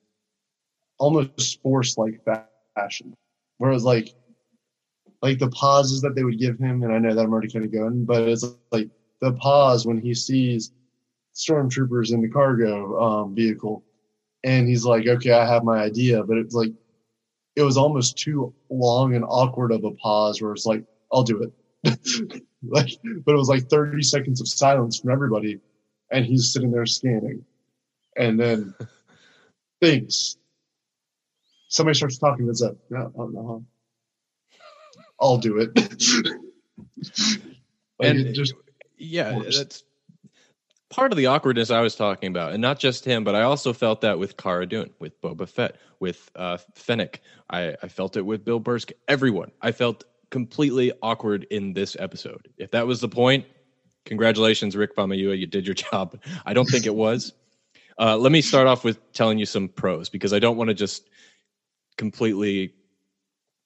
almost 0.99 1.61
forced 1.63 1.97
like 1.97 2.21
fashion. 2.75 3.15
Whereas 3.57 3.83
like 3.83 4.13
like 5.21 5.39
the 5.39 5.49
pauses 5.49 6.01
that 6.01 6.13
they 6.13 6.23
would 6.23 6.37
give 6.37 6.59
him, 6.59 6.83
and 6.83 6.93
I 6.93 6.99
know 6.99 7.15
that 7.15 7.23
I'm 7.23 7.33
already 7.33 7.51
kind 7.51 7.65
of 7.65 7.71
going, 7.71 8.05
but 8.05 8.27
it's 8.27 8.45
like 8.71 8.89
the 9.21 9.33
pause 9.33 9.87
when 9.87 9.99
he 9.99 10.13
sees 10.13 10.71
stormtroopers 11.33 12.13
in 12.13 12.21
the 12.21 12.29
cargo 12.29 13.01
um, 13.01 13.33
vehicle, 13.33 13.83
and 14.43 14.67
he's 14.67 14.85
like, 14.85 15.07
"Okay, 15.07 15.31
I 15.31 15.47
have 15.47 15.63
my 15.63 15.79
idea," 15.79 16.23
but 16.23 16.37
it's 16.37 16.53
like 16.53 16.71
it 17.55 17.63
was 17.63 17.77
almost 17.77 18.17
too 18.17 18.53
long 18.69 19.15
and 19.15 19.23
awkward 19.25 19.71
of 19.71 19.83
a 19.83 19.91
pause, 19.91 20.41
where 20.41 20.51
it's 20.53 20.65
like, 20.65 20.83
"I'll 21.11 21.23
do 21.23 21.43
it," 21.43 21.53
like, 22.63 22.89
but 23.25 23.33
it 23.33 23.37
was 23.37 23.49
like 23.49 23.69
30 23.69 24.01
seconds 24.03 24.41
of 24.41 24.47
silence 24.47 24.99
from 24.99 25.11
everybody, 25.11 25.59
and 26.11 26.25
he's 26.25 26.51
sitting 26.51 26.71
there 26.71 26.85
scanning, 26.85 27.45
and 28.17 28.39
then 28.39 28.73
things. 29.81 30.37
somebody 31.67 31.95
starts 31.95 32.17
talking. 32.17 32.45
That's. 32.47 32.61
No, 32.89 33.11
oh, 33.17 33.27
no, 33.27 33.65
I'll 35.19 35.37
do 35.37 35.57
it. 35.59 35.71
like 37.99 38.09
And 38.09 38.19
it 38.19 38.33
just 38.33 38.53
yeah, 38.97 39.31
forced. 39.31 39.57
that's 39.57 39.83
part 40.95 41.11
of 41.11 41.17
the 41.17 41.25
awkwardness 41.25 41.71
I 41.71 41.81
was 41.81 41.93
talking 41.93 42.29
about, 42.29 42.53
and 42.53 42.61
not 42.61 42.79
just 42.79 43.03
him, 43.03 43.25
but 43.25 43.35
I 43.35 43.41
also 43.41 43.73
felt 43.73 43.99
that 44.01 44.17
with 44.17 44.37
Cara 44.37 44.65
Dune, 44.65 44.91
with 44.99 45.19
Boba 45.21 45.47
Fett, 45.47 45.75
with 45.99 46.31
uh, 46.37 46.57
Fennec. 46.73 47.21
I, 47.49 47.75
I 47.83 47.89
felt 47.89 48.15
it 48.15 48.21
with 48.21 48.45
Bill 48.45 48.59
Burr. 48.59 48.79
Everyone, 49.09 49.51
I 49.61 49.73
felt 49.73 50.05
completely 50.31 50.93
awkward 51.01 51.45
in 51.51 51.73
this 51.73 51.97
episode. 51.99 52.47
If 52.57 52.71
that 52.71 52.87
was 52.87 53.01
the 53.01 53.09
point, 53.09 53.45
congratulations, 54.05 54.77
Rick 54.77 54.95
Famuyiwa, 54.95 55.37
you 55.37 55.45
did 55.45 55.67
your 55.67 55.73
job. 55.91 56.17
I 56.45 56.53
don't 56.53 56.65
think 56.65 56.85
it 56.85 56.95
was. 56.95 57.33
Uh, 57.99 58.15
let 58.17 58.31
me 58.31 58.41
start 58.41 58.65
off 58.65 58.85
with 58.85 59.11
telling 59.11 59.37
you 59.37 59.45
some 59.45 59.67
pros 59.67 60.07
because 60.07 60.31
I 60.31 60.39
don't 60.39 60.55
want 60.55 60.69
to 60.69 60.73
just 60.73 61.09
completely 61.97 62.73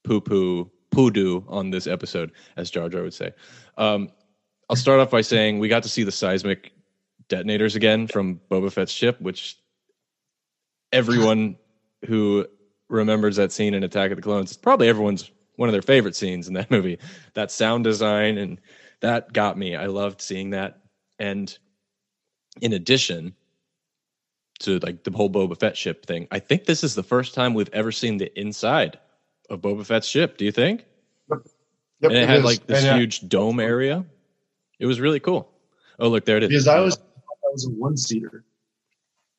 poo 0.04 0.20
poo 0.20 0.72
poo 0.90 1.12
doo 1.12 1.46
on 1.48 1.70
this 1.70 1.86
episode, 1.86 2.32
as 2.58 2.72
Jar 2.72 2.90
Jar 2.90 3.04
would 3.04 3.14
say. 3.14 3.34
Um, 3.78 4.10
I'll 4.68 4.76
start 4.76 5.00
off 5.00 5.12
by 5.12 5.22
saying 5.22 5.60
we 5.60 5.68
got 5.68 5.84
to 5.84 5.90
see 5.90 6.04
the 6.04 6.12
seismic 6.12 6.72
detonators 7.30 7.76
again 7.76 8.08
from 8.08 8.42
Boba 8.52 8.72
Fett's 8.72 8.92
ship, 8.92 9.22
which 9.22 9.58
everyone 10.92 11.56
who 12.06 12.46
remembers 12.90 13.38
that 13.38 13.52
scene 13.52 13.74
in 13.74 13.84
Attack 13.84 14.12
of 14.12 14.18
the 14.18 14.22
Clones, 14.22 14.52
it's 14.52 14.58
probably 14.58 14.90
everyone's 14.90 15.32
one 15.56 15.70
of 15.70 15.74
their 15.74 15.82
favorite 15.82 16.16
scenes 16.16 16.48
in 16.48 16.56
that 16.56 16.72
movie. 16.72 17.00
That 17.36 17.52
sound 17.52 17.84
design 17.84 18.38
and 18.38 18.60
that 19.02 19.32
got 19.32 19.58
me. 19.58 19.76
I 19.76 19.86
loved 19.86 20.22
seeing 20.22 20.52
that. 20.52 20.82
And 21.20 21.56
in 22.62 22.74
addition 22.74 23.36
to 24.60 24.80
like 24.80 25.04
the 25.04 25.12
whole 25.12 25.30
Boba 25.30 25.60
Fett 25.60 25.78
ship 25.78 26.06
thing, 26.06 26.28
I 26.32 26.40
think 26.40 26.66
this 26.66 26.84
is 26.84 26.96
the 26.96 27.04
first 27.04 27.34
time 27.34 27.54
we've 27.54 27.70
ever 27.74 27.92
seen 27.92 28.18
the 28.18 28.38
inside 28.40 29.00
of 29.50 29.62
Boba 29.62 29.86
Fett's 29.86 30.08
ship. 30.08 30.38
Do 30.38 30.46
you 30.46 30.52
think? 30.52 30.86
Yep, 31.30 32.12
and 32.12 32.14
it, 32.14 32.30
had 32.30 32.40
is. 32.40 32.44
like 32.46 32.66
this 32.66 32.84
And, 32.84 32.92
uh, 32.92 32.98
huge 32.98 33.28
dome 33.28 33.60
area. 33.60 34.06
It 34.80 34.86
was 34.86 35.02
really 35.02 35.20
cool. 35.20 35.52
Oh, 36.00 36.08
look, 36.08 36.24
there 36.24 36.38
it 36.38 36.44
is. 36.44 36.50
because 36.50 36.68
I 36.68 36.80
was 36.80 36.98
I 37.50 37.52
was 37.52 37.66
a 37.66 37.70
one 37.72 37.98
seater. 37.98 38.44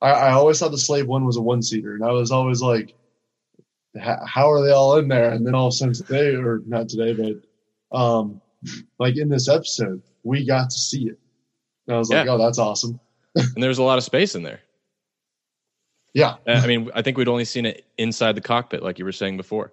I, 0.02 0.10
I 0.10 0.32
always 0.32 0.58
thought 0.58 0.70
the 0.72 0.78
slave 0.78 1.06
one 1.06 1.24
was 1.24 1.36
a 1.36 1.42
one 1.42 1.62
seater, 1.62 1.94
and 1.94 2.04
I 2.04 2.10
was 2.10 2.30
always 2.32 2.60
like, 2.60 2.94
"How 3.98 4.50
are 4.50 4.64
they 4.64 4.72
all 4.72 4.96
in 4.98 5.08
there?" 5.08 5.30
And 5.30 5.46
then 5.46 5.54
all 5.54 5.68
of 5.68 5.72
a 5.72 5.76
sudden 5.76 5.94
today, 5.94 6.34
or 6.34 6.62
not 6.66 6.88
today, 6.88 7.12
but 7.12 7.96
um, 7.96 8.40
like 8.98 9.16
in 9.16 9.28
this 9.28 9.48
episode, 9.48 10.02
we 10.24 10.44
got 10.44 10.70
to 10.70 10.76
see 10.76 11.06
it, 11.06 11.18
and 11.86 11.94
I 11.94 11.98
was 11.98 12.10
like, 12.10 12.26
"Oh, 12.28 12.38
that's 12.38 12.58
awesome." 12.58 12.98
and 13.36 13.62
there's 13.62 13.78
a 13.78 13.82
lot 13.82 13.98
of 13.98 14.04
space 14.04 14.34
in 14.34 14.42
there. 14.42 14.60
Yeah, 16.12 16.36
Uh, 16.48 16.60
I 16.64 16.66
mean, 16.66 16.90
I 16.92 17.02
think 17.02 17.16
we'd 17.16 17.28
only 17.28 17.44
seen 17.44 17.66
it 17.66 17.84
inside 17.96 18.34
the 18.34 18.40
cockpit, 18.40 18.82
like 18.82 18.98
you 18.98 19.04
were 19.04 19.12
saying 19.12 19.36
before, 19.36 19.72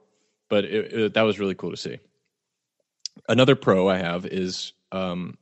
but 0.49 0.65
it, 0.65 0.93
it, 0.93 1.13
that 1.15 1.23
was 1.23 1.39
really 1.39 1.55
cool 1.55 1.71
to 1.71 1.77
see. 1.77 1.97
Another 3.27 3.55
pro 3.55 3.89
I 3.89 3.97
have 3.97 4.27
is 4.27 4.73
um, 4.91 5.35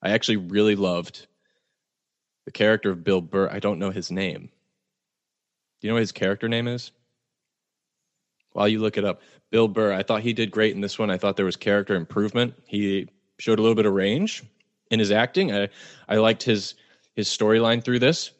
I 0.00 0.12
actually 0.12 0.38
really 0.38 0.74
loved 0.74 1.26
the 2.44 2.52
character 2.52 2.90
of 2.90 3.04
Bill 3.04 3.20
Burr. 3.20 3.48
I 3.50 3.58
don't 3.58 3.78
know 3.78 3.90
his 3.90 4.10
name. 4.10 4.50
Do 5.80 5.86
you 5.86 5.90
know 5.90 5.94
what 5.94 6.00
his 6.00 6.12
character 6.12 6.48
name 6.48 6.68
is? 6.68 6.90
While 8.52 8.68
you 8.68 8.80
look 8.80 8.98
it 8.98 9.04
up, 9.04 9.22
Bill 9.50 9.68
Burr. 9.68 9.92
I 9.92 10.02
thought 10.02 10.22
he 10.22 10.32
did 10.32 10.50
great 10.50 10.74
in 10.74 10.80
this 10.80 10.98
one. 10.98 11.10
I 11.10 11.16
thought 11.18 11.36
there 11.36 11.46
was 11.46 11.56
character 11.56 11.94
improvement. 11.94 12.54
He 12.66 13.08
showed 13.38 13.58
a 13.58 13.62
little 13.62 13.74
bit 13.74 13.86
of 13.86 13.92
range 13.94 14.42
in 14.90 14.98
his 14.98 15.10
acting. 15.10 15.52
I 15.54 15.68
I 16.08 16.16
liked 16.16 16.42
his 16.42 16.74
his 17.14 17.28
storyline 17.28 17.82
through 17.84 17.98
this 17.98 18.30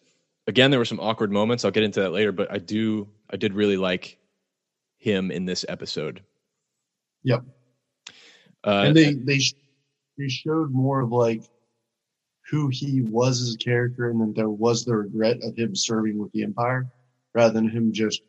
again 0.46 0.70
there 0.70 0.80
were 0.80 0.84
some 0.84 0.98
awkward 0.98 1.30
moments 1.30 1.62
i'll 1.64 1.70
get 1.70 1.82
into 1.82 2.00
that 2.00 2.10
later 2.10 2.32
but 2.32 2.50
i 2.50 2.56
do 2.58 3.06
i 3.30 3.36
did 3.36 3.52
really 3.52 3.76
like 3.76 4.16
him 4.96 5.30
in 5.30 5.44
this 5.44 5.64
episode 5.68 6.22
Yep. 7.24 7.42
uh, 8.66 8.84
and 8.86 8.96
they 8.96 9.12
they 9.12 9.38
sh- 9.38 9.54
they 10.18 10.28
showed 10.28 10.72
more 10.72 11.00
of 11.02 11.12
like 11.12 11.42
who 12.52 12.68
he 12.68 13.00
was 13.00 13.40
as 13.42 13.54
a 13.54 13.58
character, 13.58 14.10
and 14.10 14.20
then 14.20 14.32
there 14.36 14.50
was 14.50 14.84
the 14.84 14.94
regret 14.94 15.38
of 15.42 15.56
him 15.56 15.74
serving 15.74 16.18
with 16.18 16.30
the 16.32 16.42
Empire, 16.44 16.86
rather 17.34 17.54
than 17.54 17.66
him 17.68 17.92
just 17.92 18.20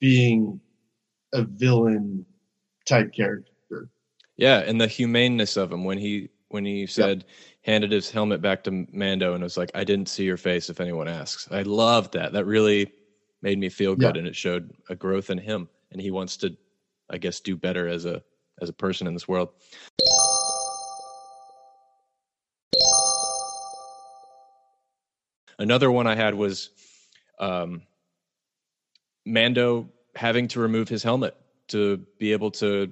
being 0.00 0.60
a 1.32 1.42
villain 1.42 2.26
type 2.86 3.12
character. 3.12 3.88
yeah 4.36 4.58
and 4.60 4.80
the 4.80 4.86
humaneness 4.88 5.56
of 5.56 5.70
him 5.70 5.84
when 5.84 5.98
he 5.98 6.28
when 6.48 6.64
he 6.64 6.86
said 6.86 7.24
handed 7.62 7.92
his 7.92 8.10
helmet 8.10 8.40
back 8.42 8.64
to 8.64 8.86
mando 8.92 9.34
and 9.34 9.42
was 9.44 9.56
like 9.56 9.70
i 9.74 9.84
didn't 9.84 10.08
see 10.08 10.24
your 10.24 10.38
face 10.38 10.68
if 10.70 10.80
anyone 10.80 11.06
asks 11.06 11.46
i 11.52 11.62
loved 11.62 12.12
that 12.14 12.32
that 12.32 12.46
really 12.46 12.90
made 13.42 13.58
me 13.58 13.68
feel 13.68 13.94
good 13.94 14.16
Yeah. 14.16 14.20
and 14.20 14.26
it 14.28 14.34
showed 14.34 14.72
a 14.88 14.96
growth 14.96 15.30
in 15.30 15.38
him 15.38 15.68
and 15.92 16.00
he 16.00 16.10
wants 16.10 16.36
to 16.38 16.56
i 17.10 17.18
guess 17.18 17.38
do 17.38 17.54
better 17.56 17.86
as 17.86 18.06
a 18.06 18.22
as 18.60 18.68
a 18.68 18.72
person 18.74 19.06
in 19.06 19.12
this 19.14 19.28
world 19.28 19.50
Another 25.60 25.92
one 25.92 26.06
I 26.06 26.14
had 26.14 26.34
was 26.34 26.70
um, 27.38 27.82
Mando 29.26 29.90
having 30.16 30.48
to 30.48 30.60
remove 30.60 30.88
his 30.88 31.02
helmet 31.02 31.36
to 31.68 31.98
be 32.18 32.32
able 32.32 32.50
to 32.52 32.90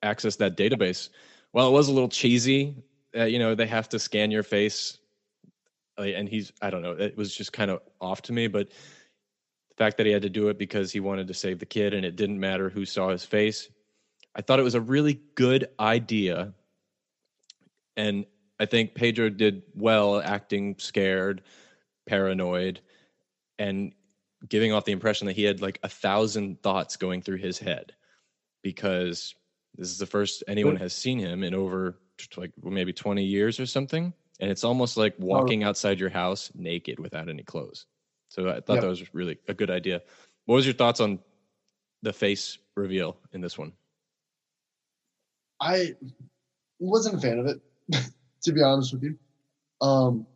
access 0.00 0.36
that 0.36 0.56
database. 0.56 1.08
While 1.50 1.68
it 1.68 1.72
was 1.72 1.88
a 1.88 1.92
little 1.92 2.08
cheesy, 2.08 2.76
uh, 3.16 3.24
you 3.24 3.40
know, 3.40 3.56
they 3.56 3.66
have 3.66 3.88
to 3.88 3.98
scan 3.98 4.30
your 4.30 4.44
face, 4.44 4.96
and 5.98 6.28
he's 6.28 6.52
I 6.62 6.70
don't 6.70 6.82
know, 6.82 6.92
it 6.92 7.16
was 7.16 7.34
just 7.34 7.52
kind 7.52 7.68
of 7.68 7.80
off 8.00 8.22
to 8.22 8.32
me. 8.32 8.46
But 8.46 8.68
the 8.68 9.74
fact 9.76 9.96
that 9.96 10.06
he 10.06 10.12
had 10.12 10.22
to 10.22 10.30
do 10.30 10.50
it 10.50 10.56
because 10.56 10.92
he 10.92 11.00
wanted 11.00 11.26
to 11.26 11.34
save 11.34 11.58
the 11.58 11.66
kid, 11.66 11.94
and 11.94 12.06
it 12.06 12.14
didn't 12.14 12.38
matter 12.38 12.70
who 12.70 12.84
saw 12.84 13.08
his 13.08 13.24
face, 13.24 13.68
I 14.36 14.42
thought 14.42 14.60
it 14.60 14.62
was 14.62 14.76
a 14.76 14.80
really 14.80 15.20
good 15.34 15.68
idea, 15.80 16.54
and 17.96 18.24
I 18.60 18.66
think 18.66 18.94
Pedro 18.94 19.30
did 19.30 19.64
well 19.74 20.20
acting 20.20 20.76
scared 20.78 21.42
paranoid 22.08 22.80
and 23.58 23.92
giving 24.48 24.72
off 24.72 24.84
the 24.84 24.92
impression 24.92 25.26
that 25.26 25.36
he 25.36 25.44
had 25.44 25.60
like 25.60 25.78
a 25.82 25.88
thousand 25.88 26.62
thoughts 26.62 26.96
going 26.96 27.22
through 27.22 27.36
his 27.38 27.58
head 27.58 27.92
because 28.62 29.34
this 29.76 29.90
is 29.90 29.98
the 29.98 30.06
first 30.06 30.42
anyone 30.48 30.76
has 30.76 30.92
seen 30.92 31.18
him 31.18 31.42
in 31.44 31.54
over 31.54 31.98
like 32.36 32.52
maybe 32.62 32.92
20 32.92 33.22
years 33.24 33.60
or 33.60 33.66
something. 33.66 34.12
And 34.40 34.50
it's 34.50 34.64
almost 34.64 34.96
like 34.96 35.14
walking 35.18 35.64
outside 35.64 35.98
your 36.00 36.10
house 36.10 36.50
naked 36.54 36.98
without 36.98 37.28
any 37.28 37.42
clothes. 37.42 37.86
So 38.28 38.48
i 38.48 38.60
thought 38.60 38.74
Yep. 38.74 38.80
that 38.80 38.88
was 38.88 39.14
really 39.14 39.38
a 39.48 39.54
good 39.54 39.70
idea. 39.70 40.02
What 40.46 40.56
was 40.56 40.66
your 40.66 40.74
thoughts 40.74 41.00
on 41.00 41.18
the 42.02 42.12
face 42.12 42.58
reveal 42.76 43.18
in 43.32 43.40
this 43.40 43.58
one? 43.58 43.72
I 45.60 45.94
wasn't 46.78 47.16
a 47.16 47.20
fan 47.20 47.38
of 47.38 47.46
it, 47.46 47.60
to 48.42 48.52
be 48.52 48.62
honest 48.62 48.92
with 48.92 49.02
you. 49.02 49.18
Um, 49.80 50.26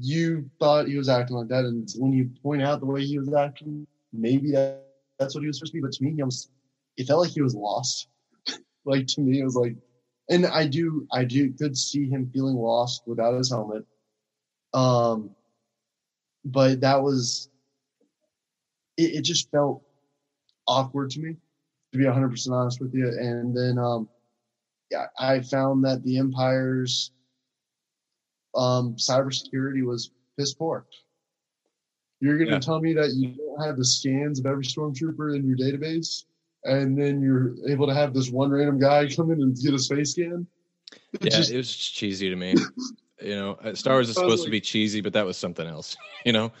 you 0.00 0.48
thought 0.58 0.88
he 0.88 0.96
was 0.96 1.08
acting 1.08 1.36
like 1.36 1.48
that, 1.48 1.64
and 1.64 1.88
when 1.96 2.12
you 2.12 2.30
point 2.42 2.62
out 2.62 2.80
the 2.80 2.86
way 2.86 3.04
he 3.04 3.18
was 3.18 3.32
acting, 3.32 3.86
maybe 4.12 4.52
that, 4.52 4.84
that's 5.18 5.34
what 5.34 5.42
he 5.42 5.46
was 5.46 5.58
supposed 5.58 5.72
to 5.72 5.78
be. 5.78 5.82
But 5.82 5.92
to 5.92 6.04
me, 6.04 6.12
he 6.12 6.22
almost, 6.22 6.50
it 6.96 7.06
felt 7.06 7.20
like 7.20 7.30
he 7.30 7.42
was 7.42 7.54
lost. 7.54 8.08
like 8.84 9.06
to 9.08 9.20
me, 9.20 9.40
it 9.40 9.44
was 9.44 9.56
like, 9.56 9.76
and 10.30 10.46
I 10.46 10.66
do, 10.66 11.06
I 11.12 11.24
do 11.24 11.52
could 11.52 11.76
see 11.76 12.08
him 12.08 12.30
feeling 12.32 12.56
lost 12.56 13.02
without 13.06 13.34
his 13.36 13.50
helmet. 13.50 13.84
Um, 14.72 15.30
but 16.44 16.80
that 16.80 17.02
was, 17.02 17.48
it, 18.96 19.16
it 19.16 19.22
just 19.22 19.50
felt 19.50 19.82
awkward 20.66 21.10
to 21.10 21.20
me, 21.20 21.36
to 21.92 21.98
be 21.98 22.04
100% 22.04 22.50
honest 22.50 22.80
with 22.80 22.94
you. 22.94 23.08
And 23.08 23.56
then, 23.56 23.78
um, 23.78 24.08
yeah, 24.90 25.06
I 25.18 25.40
found 25.40 25.84
that 25.84 26.02
the 26.04 26.18
Empire's 26.18 27.12
um, 28.54 28.94
cybersecurity 28.96 29.84
was 29.84 30.10
piss 30.38 30.54
poor. 30.54 30.86
You're 32.20 32.36
going 32.38 32.48
to 32.48 32.54
Yeah. 32.54 32.60
tell 32.60 32.80
me 32.80 32.92
that 32.94 33.12
you 33.14 33.34
don't 33.34 33.66
have 33.66 33.76
the 33.76 33.84
scans 33.84 34.38
of 34.38 34.46
every 34.46 34.64
stormtrooper 34.64 35.34
in 35.34 35.44
your 35.46 35.56
database, 35.56 36.24
and 36.64 36.96
then 36.96 37.20
you're 37.20 37.54
able 37.68 37.86
to 37.88 37.94
have 37.94 38.14
this 38.14 38.30
one 38.30 38.50
random 38.50 38.78
guy 38.78 39.08
come 39.16 39.30
in 39.32 39.42
and 39.42 39.56
get 39.60 39.74
a 39.74 39.78
space 39.78 40.12
scan? 40.12 40.46
It 41.14 41.24
yeah 41.24 41.30
just- 41.30 41.50
it 41.50 41.56
was 41.56 41.74
cheesy 41.74 42.28
to 42.30 42.36
me 42.36 42.54
you 43.22 43.34
know 43.34 43.52
uh, 43.62 43.74
star 43.74 43.94
wars 43.94 44.08
is 44.10 44.14
supposed 44.16 44.44
to 44.44 44.50
be 44.50 44.60
cheesy 44.60 45.00
but 45.00 45.12
that 45.14 45.24
was 45.24 45.36
something 45.38 45.66
else 45.66 45.96
you 46.26 46.32
know 46.32 46.52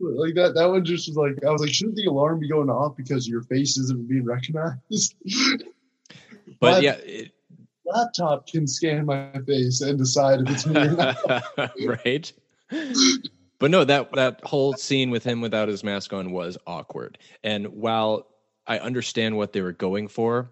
like 0.00 0.34
that. 0.36 0.54
That 0.54 0.66
one 0.70 0.84
just 0.84 1.08
was 1.08 1.16
like 1.16 1.44
I 1.44 1.50
was 1.50 1.60
like, 1.60 1.70
shouldn't 1.72 1.96
the 1.96 2.06
alarm 2.06 2.38
be 2.40 2.48
going 2.48 2.70
off 2.70 2.96
because 2.96 3.28
your 3.28 3.42
face 3.42 3.76
isn't 3.76 4.08
being 4.08 4.24
recognized? 4.24 5.16
but 5.58 5.64
But- 6.60 6.82
yeah 6.82 6.92
it, 6.94 7.32
Laptop 7.88 8.46
can 8.46 8.66
scan 8.66 9.06
my 9.06 9.32
face 9.46 9.80
and 9.80 9.98
decide 9.98 10.40
if 10.40 10.50
it's 10.50 10.66
me 10.66 10.80
or 10.80 10.90
not. 10.90 11.72
right? 11.86 12.32
But 13.58 13.70
no 13.70 13.84
that 13.84 14.12
that 14.12 14.40
whole 14.44 14.74
scene 14.74 15.10
with 15.10 15.24
him 15.24 15.40
without 15.40 15.68
his 15.68 15.82
mask 15.82 16.12
on 16.12 16.30
was 16.30 16.56
awkward. 16.66 17.18
And 17.42 17.66
while 17.68 18.26
i 18.66 18.78
understand 18.78 19.36
what 19.36 19.52
they 19.52 19.62
were 19.62 19.72
going 19.72 20.08
for 20.08 20.50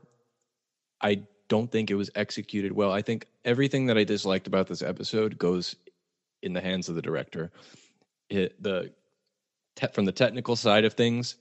i 1.03 1.21
don't 1.49 1.71
think 1.71 1.91
it 1.91 1.95
was 1.95 2.11
executed 2.15 2.73
well. 2.73 2.91
I 2.91 3.03
think 3.03 3.27
everything 3.45 3.87
that 3.87 3.99
i 3.99 4.05
disliked 4.05 4.47
about 4.47 4.67
this 4.67 4.83
episode 4.83 5.39
goes 5.39 5.77
in 6.43 6.53
the 6.53 6.61
hands 6.61 6.89
of 6.89 6.95
the 6.95 7.03
director. 7.03 7.53
It, 8.29 8.61
the 8.61 8.93
te- 9.77 9.89
from 9.93 10.05
the 10.05 10.13
technical 10.13 10.57
side 10.57 10.85
of 10.85 10.95
things 10.95 11.37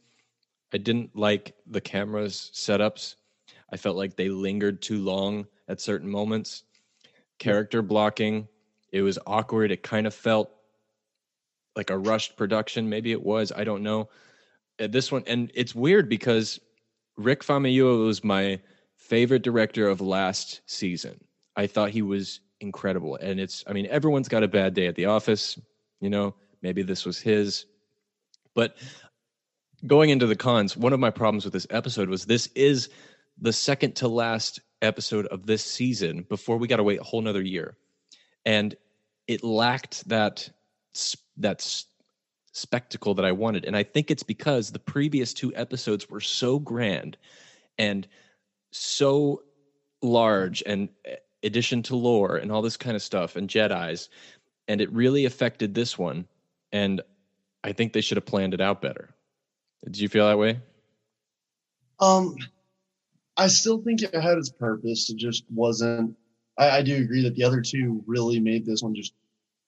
i 0.74 0.78
didn't 0.78 1.16
like 1.16 1.56
the 1.66 1.82
cameras 1.82 2.52
setups. 2.54 3.16
I 3.72 3.78
felt 3.78 3.96
like 3.96 4.16
they 4.16 4.30
lingered 4.30 4.82
too 4.82 5.00
long 5.00 5.48
at 5.68 5.82
certain 5.82 6.10
moments. 6.10 6.64
Character 7.40 7.82
blocking 7.82 8.48
it 8.96 9.02
was 9.02 9.20
awkward. 9.28 9.72
It 9.72 9.84
kind 9.84 10.08
of 10.08 10.14
felt 10.14 10.50
like 11.76 11.90
a 11.90 11.98
rushed 11.98 12.38
production. 12.38 12.88
Maybe 12.88 13.12
it 13.12 13.22
was 13.22 13.52
i 13.52 13.66
don't 13.66 13.84
know. 13.84 14.08
Uh, 14.80 14.88
this 14.88 15.12
one 15.12 15.24
and 15.28 15.52
it's 15.54 15.76
weird 15.76 16.08
because 16.08 16.62
rick 17.18 17.44
famuyiwa 17.44 18.06
was 18.06 18.24
my 18.24 18.60
favorite 18.96 19.42
director 19.42 19.90
of 19.90 20.00
last 20.00 20.62
season. 20.66 21.20
I 21.58 21.68
thought 21.68 21.90
he 21.90 22.02
was 22.02 22.40
incredible 22.62 23.18
and 23.18 23.38
it's 23.38 23.66
i 23.68 23.74
mean 23.74 23.86
everyone's 23.88 24.30
got 24.30 24.44
a 24.44 24.48
bad 24.48 24.74
day 24.74 24.88
at 24.88 24.96
the 24.96 25.06
office 25.06 25.60
you 26.00 26.10
know 26.10 26.34
maybe 26.62 26.82
this 26.82 27.06
was 27.06 27.20
his. 27.20 27.66
But 28.54 28.78
going 29.86 30.10
into 30.10 30.26
the 30.26 30.38
cons 30.38 30.78
one 30.78 30.94
of 30.94 31.02
my 31.02 31.10
problems 31.12 31.44
with 31.44 31.52
this 31.52 31.68
episode 31.70 32.08
was 32.08 32.26
this 32.26 32.48
is 32.56 32.88
the 33.40 33.54
second 33.54 33.96
to 33.98 34.08
last 34.08 34.62
episode 34.82 35.26
of 35.28 35.46
this 35.46 35.64
season 35.64 36.26
before 36.30 36.58
we 36.58 36.68
got 36.68 36.78
to 36.78 36.84
wait 36.84 37.00
a 37.00 37.04
whole 37.04 37.22
nother 37.22 37.42
year. 37.42 37.78
And 38.46 38.76
it 39.28 39.44
lacked 39.44 40.08
that 40.08 40.50
that 41.38 41.84
spectacle 42.52 43.14
that 43.14 43.26
I 43.26 43.32
wanted. 43.32 43.66
And 43.66 43.76
I 43.76 43.84
think 43.84 44.10
it's 44.10 44.24
because 44.24 44.72
the 44.72 44.80
previous 44.80 45.34
two 45.34 45.54
episodes 45.56 46.10
were 46.10 46.22
so 46.22 46.60
grand 46.60 47.18
and 47.78 48.08
so 48.72 49.44
large 50.02 50.64
and 50.66 50.90
eh, 51.04 51.16
addition 51.44 51.84
to 51.84 51.96
lore 51.96 52.38
and 52.38 52.52
all 52.52 52.62
this 52.62 52.78
kind 52.78 52.96
of 52.96 53.02
stuff 53.02 53.36
and 53.36 53.50
Jedi's. 53.50 54.10
And 54.68 54.80
it 54.80 54.92
really 54.92 55.26
affected 55.26 55.74
this 55.74 55.98
one. 55.98 56.28
And 56.72 57.02
I 57.64 57.74
think 57.74 57.92
they 57.92 58.02
should 58.02 58.18
have 58.18 58.26
planned 58.26 58.54
it 58.54 58.62
out 58.62 58.82
better. 58.82 59.10
Did 59.84 60.00
you 60.00 60.08
feel 60.08 60.28
that 60.28 60.40
way? 60.40 60.60
Um, 62.00 62.36
I 63.38 63.48
still 63.48 63.82
think 63.82 64.02
it 64.02 64.14
had 64.14 64.38
its 64.38 64.50
purpose. 64.50 65.10
It 65.10 65.18
just 65.18 65.44
wasn't. 65.50 66.16
I, 66.58 66.78
I 66.78 66.82
do 66.82 66.96
agree 66.96 67.24
that 67.24 67.36
the 67.36 67.44
other 67.44 67.62
two 67.62 68.04
really 68.08 68.40
made 68.40 68.66
this 68.66 68.82
one 68.82 68.96
just. 68.96 69.14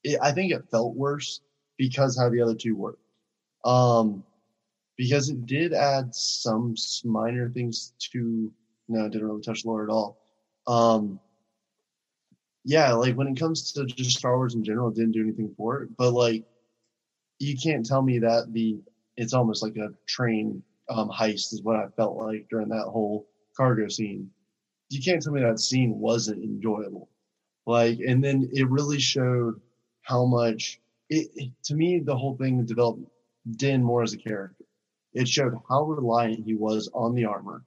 It, 0.04 0.20
I 0.22 0.32
think 0.32 0.52
it 0.52 0.70
felt 0.72 0.96
worse 0.96 1.42
because 1.78 2.18
how 2.18 2.30
the 2.30 2.42
other 2.42 2.56
two 2.56 2.76
worked. 2.76 3.02
Um, 3.66 4.24
because 4.98 5.30
it 5.30 5.46
did 5.46 5.74
add 5.74 6.16
some 6.16 6.76
minor 7.04 7.50
things 7.50 7.94
to. 8.14 8.52
No, 8.90 9.06
it 9.06 9.12
didn't 9.12 9.28
really 9.28 9.42
touch 9.42 9.66
lore 9.66 9.84
at 9.84 9.90
all. 9.90 10.18
Um, 10.66 11.20
yeah, 12.64 12.94
like 12.94 13.16
when 13.16 13.28
it 13.28 13.40
comes 13.40 13.72
to 13.74 13.86
just 13.86 14.18
Star 14.18 14.38
Wars 14.38 14.56
in 14.56 14.64
general, 14.64 14.90
it 14.90 14.96
didn't 14.96 15.12
do 15.12 15.22
anything 15.22 15.54
for 15.58 15.84
it. 15.84 15.90
But 15.98 16.12
like, 16.12 16.46
you 17.40 17.58
can't 17.58 17.86
tell 17.86 18.02
me 18.02 18.20
that 18.20 18.54
the 18.54 18.80
it's 19.18 19.34
almost 19.34 19.64
like 19.64 19.76
a 19.76 19.90
train 20.06 20.64
um, 20.90 21.10
heist 21.10 21.54
is 21.54 21.62
what 21.64 21.76
I 21.76 21.88
felt 21.96 22.18
like 22.18 22.48
during 22.50 22.70
that 22.70 22.86
whole 22.86 23.28
cargo 23.58 23.88
scene. 23.90 24.30
You 24.90 25.02
can't 25.02 25.22
tell 25.22 25.34
me 25.34 25.42
that 25.42 25.60
scene 25.60 26.00
wasn't 26.00 26.44
enjoyable. 26.44 27.10
Like, 27.66 28.00
and 28.00 28.24
then 28.24 28.50
it 28.54 28.70
really 28.70 29.00
showed 29.00 29.60
how 30.02 30.26
much 30.26 30.80
it, 31.10 31.52
to 31.66 31.76
me 31.76 32.00
the 32.00 32.16
whole 32.16 32.38
thing 32.38 32.64
developed 32.66 33.02
Din 33.58 33.84
more 33.84 34.04
as 34.04 34.14
a 34.14 34.18
character. 34.18 34.64
It 35.14 35.28
showed 35.28 35.54
how 35.68 35.84
reliant 35.84 36.46
he 36.46 36.54
was 36.54 36.90
on 36.94 37.16
the 37.16 37.26
armor 37.26 37.64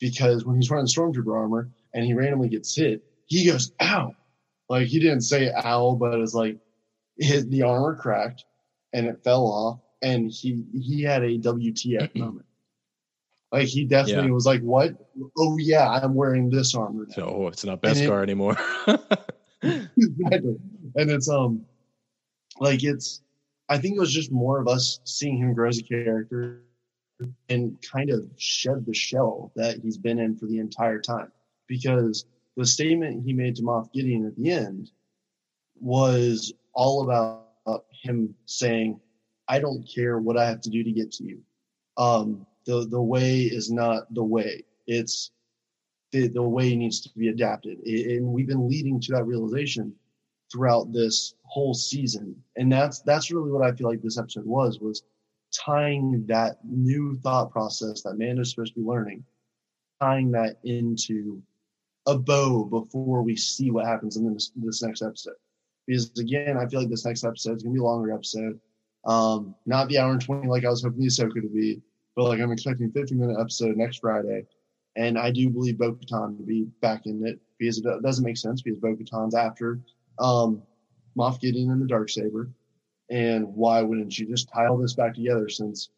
because 0.00 0.44
when 0.44 0.56
he's 0.56 0.70
wearing 0.70 0.86
stormtrooper 0.86 1.34
armor 1.34 1.70
and 1.94 2.04
he 2.04 2.14
randomly 2.14 2.48
gets 2.48 2.74
hit, 2.76 3.02
he 3.26 3.46
goes 3.46 3.72
ow. 3.80 4.14
Like 4.68 4.88
he 4.88 4.98
didn't 4.98 5.22
say 5.22 5.52
ow, 5.52 5.94
but 5.94 6.20
it's 6.20 6.34
like 6.34 6.58
his, 7.16 7.46
the 7.48 7.62
armor 7.62 7.96
cracked 7.96 8.44
and 8.92 9.06
it 9.06 9.22
fell 9.24 9.46
off 9.46 9.80
and 10.02 10.30
he 10.30 10.64
he 10.74 11.02
had 11.02 11.22
a 11.22 11.38
WTF 11.38 12.14
moment. 12.16 12.46
Like 13.52 13.68
he 13.68 13.84
definitely 13.84 14.28
yeah. 14.28 14.34
was 14.34 14.46
like, 14.46 14.62
"What? 14.62 14.94
Oh 15.38 15.56
yeah, 15.58 15.88
I'm 15.88 16.14
wearing 16.14 16.50
this 16.50 16.74
armor." 16.74 17.06
Now. 17.08 17.14
So 17.14 17.46
it's 17.48 17.64
not 17.64 17.80
Beskar 17.80 18.20
it, 18.20 18.24
anymore. 18.24 18.56
exactly, 19.62 20.56
and 20.96 21.10
it's 21.10 21.28
um, 21.28 21.64
like 22.58 22.82
it's. 22.82 23.20
I 23.68 23.78
think 23.78 23.96
it 23.96 24.00
was 24.00 24.12
just 24.12 24.30
more 24.30 24.60
of 24.60 24.68
us 24.68 25.00
seeing 25.04 25.38
him 25.38 25.54
grow 25.54 25.68
as 25.68 25.78
a 25.78 25.82
character 25.82 26.64
and 27.48 27.78
kind 27.80 28.10
of 28.10 28.28
shed 28.36 28.84
the 28.86 28.94
shell 28.94 29.52
that 29.56 29.78
he's 29.78 29.96
been 29.96 30.18
in 30.18 30.36
for 30.36 30.46
the 30.46 30.58
entire 30.58 31.00
time. 31.00 31.32
Because 31.66 32.26
the 32.56 32.66
statement 32.66 33.24
he 33.24 33.32
made 33.32 33.56
to 33.56 33.62
Moff 33.62 33.92
Gideon 33.92 34.26
at 34.26 34.36
the 34.36 34.50
end 34.50 34.90
was 35.80 36.52
all 36.74 37.04
about 37.04 37.84
him 38.02 38.34
saying, 38.46 39.00
I 39.48 39.58
don't 39.58 39.84
care 39.92 40.18
what 40.18 40.36
I 40.36 40.46
have 40.46 40.60
to 40.62 40.70
do 40.70 40.82
to 40.84 40.92
get 40.92 41.12
to 41.12 41.24
you. 41.24 41.40
Um, 41.96 42.46
the 42.66 42.86
the 42.88 43.00
way 43.00 43.40
is 43.42 43.70
not 43.70 44.12
the 44.14 44.24
way. 44.24 44.64
It's 44.86 45.30
the 46.12 46.28
the 46.28 46.42
way 46.42 46.74
needs 46.76 47.00
to 47.02 47.18
be 47.18 47.28
adapted, 47.28 47.78
and 47.80 48.26
we've 48.26 48.46
been 48.46 48.68
leading 48.68 49.00
to 49.00 49.12
that 49.12 49.24
realization 49.24 49.94
throughout 50.50 50.92
this 50.92 51.34
whole 51.42 51.74
season. 51.74 52.36
And 52.56 52.70
that's 52.72 53.00
that's 53.00 53.30
really 53.30 53.50
what 53.50 53.66
I 53.66 53.72
feel 53.72 53.88
like 53.88 54.02
this 54.02 54.18
episode 54.18 54.46
was 54.46 54.78
was 54.80 55.02
tying 55.52 56.24
that 56.26 56.58
new 56.64 57.16
thought 57.16 57.50
process 57.50 58.02
that 58.02 58.18
Mando's 58.18 58.50
supposed 58.50 58.74
to 58.74 58.80
be 58.80 58.86
learning, 58.86 59.24
tying 60.00 60.30
that 60.32 60.58
into 60.64 61.42
a 62.06 62.18
bow 62.18 62.64
before 62.64 63.22
we 63.22 63.36
see 63.36 63.70
what 63.70 63.86
happens 63.86 64.16
in 64.16 64.32
this, 64.32 64.52
this 64.56 64.82
next 64.82 65.02
episode. 65.02 65.34
Because 65.86 66.10
again, 66.18 66.56
I 66.56 66.66
feel 66.66 66.80
like 66.80 66.90
this 66.90 67.04
next 67.04 67.24
episode 67.24 67.56
is 67.56 67.62
gonna 67.62 67.74
be 67.74 67.80
a 67.80 67.84
longer 67.84 68.12
episode. 68.12 68.60
Um, 69.04 69.54
not 69.66 69.88
the 69.88 69.98
hour 69.98 70.12
and 70.12 70.20
20 70.20 70.48
like 70.48 70.64
I 70.64 70.70
was 70.70 70.82
hoping 70.82 71.00
the 71.00 71.06
Ahsoka 71.06 71.42
to 71.42 71.48
be, 71.48 71.82
but 72.16 72.24
like 72.24 72.40
I'm 72.40 72.52
expecting 72.52 72.88
a 72.88 72.92
50 72.92 73.14
minute 73.14 73.36
episode 73.40 73.76
next 73.76 74.00
Friday. 74.00 74.46
And 74.96 75.18
I 75.18 75.30
do 75.30 75.50
believe 75.50 75.78
Bo 75.78 75.94
Katan 75.94 76.36
to 76.36 76.44
be 76.44 76.64
back 76.80 77.06
in 77.06 77.26
it 77.26 77.40
because 77.58 77.78
it 77.78 78.02
doesn't 78.02 78.24
make 78.24 78.36
sense 78.36 78.62
because 78.62 78.78
Bo 78.78 78.94
Katan's 78.94 79.34
after 79.34 79.80
um, 80.18 80.62
Moff 81.18 81.40
Gideon 81.40 81.70
and 81.70 81.82
the 81.82 81.86
Dark 81.86 82.08
Saber. 82.10 82.50
And 83.10 83.46
why 83.54 83.82
wouldn't 83.82 84.18
you 84.18 84.26
just 84.26 84.48
tie 84.48 84.66
all 84.66 84.78
this 84.78 84.94
back 84.94 85.14
together 85.14 85.48
since 85.48 85.90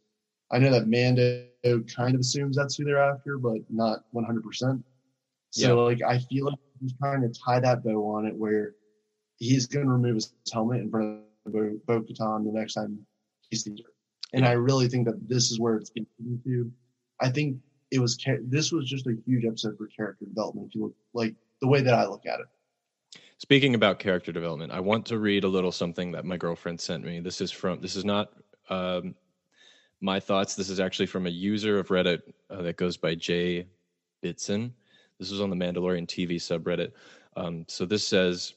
I 0.51 0.59
know 0.59 0.71
that 0.71 0.89
Mando 0.89 1.83
kind 1.95 2.15
of 2.15 2.21
assumes 2.21 2.57
that's 2.57 2.77
who 2.77 2.85
they're 2.85 3.03
after, 3.03 3.39
but 3.39 3.59
not 3.69 4.05
100%. 4.15 4.43
So, 4.61 4.81
yeah. 5.55 5.73
like, 5.73 6.03
I 6.03 6.19
feel 6.19 6.47
like 6.47 6.59
he's 6.81 6.95
trying 7.01 7.23
to 7.23 7.41
tie 7.45 7.61
that 7.61 7.85
bow 7.85 8.09
on 8.09 8.27
it 8.27 8.35
where 8.35 8.75
he's 9.39 9.67
going 9.67 9.87
to 9.87 9.93
remove 9.93 10.15
his 10.17 10.33
helmet 10.53 10.81
in 10.81 10.91
front 10.91 11.21
of 11.47 11.53
Bo 11.53 12.01
Katan 12.03 12.45
the 12.45 12.53
next 12.53 12.75
time 12.75 13.07
he 13.51 13.57
sees 13.57 13.81
her. 13.81 13.91
And 14.33 14.45
yeah. 14.45 14.51
I 14.51 14.55
really 14.55 14.89
think 14.89 15.07
that 15.07 15.29
this 15.29 15.51
is 15.51 15.61
where 15.61 15.77
it's 15.77 15.91
getting 15.91 16.41
to. 16.45 16.71
I 17.21 17.31
think 17.31 17.59
it 17.91 18.01
was 18.01 18.19
this 18.43 18.73
was 18.73 18.89
just 18.89 19.07
a 19.07 19.17
huge 19.27 19.45
episode 19.45 19.77
for 19.79 19.87
character 19.87 20.25
development. 20.25 20.69
If 20.69 20.75
you 20.75 20.83
look 20.83 20.95
like 21.15 21.35
the 21.61 21.69
way 21.69 21.81
that 21.83 21.95
I 21.95 22.07
look 22.07 22.27
at 22.27 22.41
it. 22.41 22.47
Speaking 23.39 23.75
about 23.75 23.99
character 23.99 24.33
development, 24.33 24.73
I 24.73 24.81
want 24.81 25.07
to 25.07 25.19
read 25.19 25.45
a 25.45 25.49
little 25.49 25.73
something 25.73 26.11
that 26.13 26.25
my 26.25 26.37
girlfriend 26.37 26.81
sent 26.81 27.05
me. 27.05 27.21
This 27.21 27.41
is 27.41 27.51
from 27.51 27.81
this 27.81 27.95
is 27.95 28.05
not 28.05 28.33
um, 28.71 29.15
my 30.01 30.21
thoughts. 30.21 30.55
This 30.55 30.71
is 30.71 30.81
actually 30.81 31.07
from 31.07 31.27
a 31.27 31.31
user 31.31 31.79
of 31.79 31.89
Reddit 31.89 32.23
uh, 32.51 32.63
that 32.63 32.77
goes 32.77 32.97
by 32.97 33.15
Jay 33.15 33.67
Bitson. 34.23 34.73
This 35.19 35.31
was 35.31 35.41
on 35.41 35.51
the 35.51 35.57
Mandalorian 35.57 36.07
TV 36.07 36.37
subreddit. 36.37 36.93
Um, 37.37 37.65
so 37.69 37.85
this 37.85 38.07
says, 38.07 38.55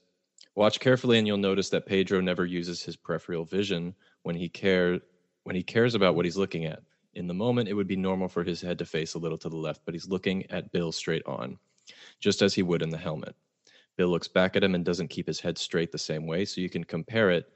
watch 0.56 0.80
carefully 0.80 1.18
and 1.18 1.28
you'll 1.28 1.38
notice 1.38 1.70
that 1.70 1.86
Pedro 1.86 2.22
never 2.22 2.46
uses 2.46 2.82
his 2.82 2.96
peripheral 2.96 3.46
vision 3.46 3.94
when 4.24 4.36
he 4.36 4.50
care 4.50 5.00
when 5.50 5.56
he 5.56 5.64
cares 5.64 5.96
about 5.96 6.14
what 6.14 6.26
he's 6.26 6.38
looking 6.38 6.66
at. 6.66 6.84
In 7.16 7.26
the 7.26 7.34
moment, 7.34 7.70
it 7.70 7.74
would 7.74 7.88
be 7.88 7.96
normal 7.96 8.28
for 8.28 8.44
his 8.44 8.62
head 8.62 8.78
to 8.78 8.86
face 8.86 9.16
a 9.16 9.18
little 9.18 9.38
to 9.40 9.50
the 9.50 9.58
left, 9.58 9.82
but 9.84 9.96
he's 9.96 10.08
looking 10.08 10.46
at 10.52 10.72
Bill 10.72 10.92
straight 10.92 11.24
on, 11.26 11.58
just 12.20 12.44
as 12.44 12.54
he 12.54 12.62
would 12.62 12.84
in 12.84 12.92
the 12.92 13.00
helmet. 13.00 13.36
Bill 13.98 14.10
looks 14.10 14.28
back 14.28 14.56
at 14.56 14.64
him 14.64 14.76
and 14.76 14.86
doesn't 14.86 15.08
keep 15.08 15.26
his 15.26 15.40
head 15.40 15.58
straight 15.58 15.92
the 15.92 15.98
same 15.98 16.28
way, 16.28 16.46
so 16.46 16.62
you 16.62 16.70
can 16.70 16.84
compare 16.84 17.32
it 17.32 17.52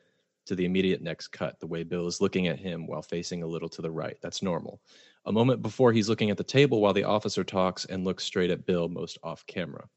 to 0.47 0.55
the 0.55 0.65
immediate 0.65 1.03
next 1.03 1.27
cut, 1.27 1.59
the 1.59 1.67
way 1.67 1.83
Bill 1.83 2.07
is 2.07 2.19
looking 2.19 2.47
at 2.47 2.57
him 2.57 2.87
while 2.87 3.03
facing 3.03 3.43
a 3.43 3.47
little 3.47 3.69
to 3.69 3.83
the 3.83 3.91
right. 3.91 4.17
That's 4.23 4.41
normal. 4.41 4.81
A 5.25 5.31
moment 5.31 5.61
before, 5.61 5.93
he's 5.93 6.09
looking 6.09 6.31
at 6.31 6.37
the 6.37 6.43
table 6.43 6.81
while 6.81 6.93
the 6.93 7.03
officer 7.03 7.43
talks 7.43 7.85
and 7.85 8.03
looks 8.03 8.23
straight 8.23 8.49
at 8.49 8.65
Bill, 8.65 8.89
most 8.89 9.19
off 9.21 9.45
camera. 9.45 9.87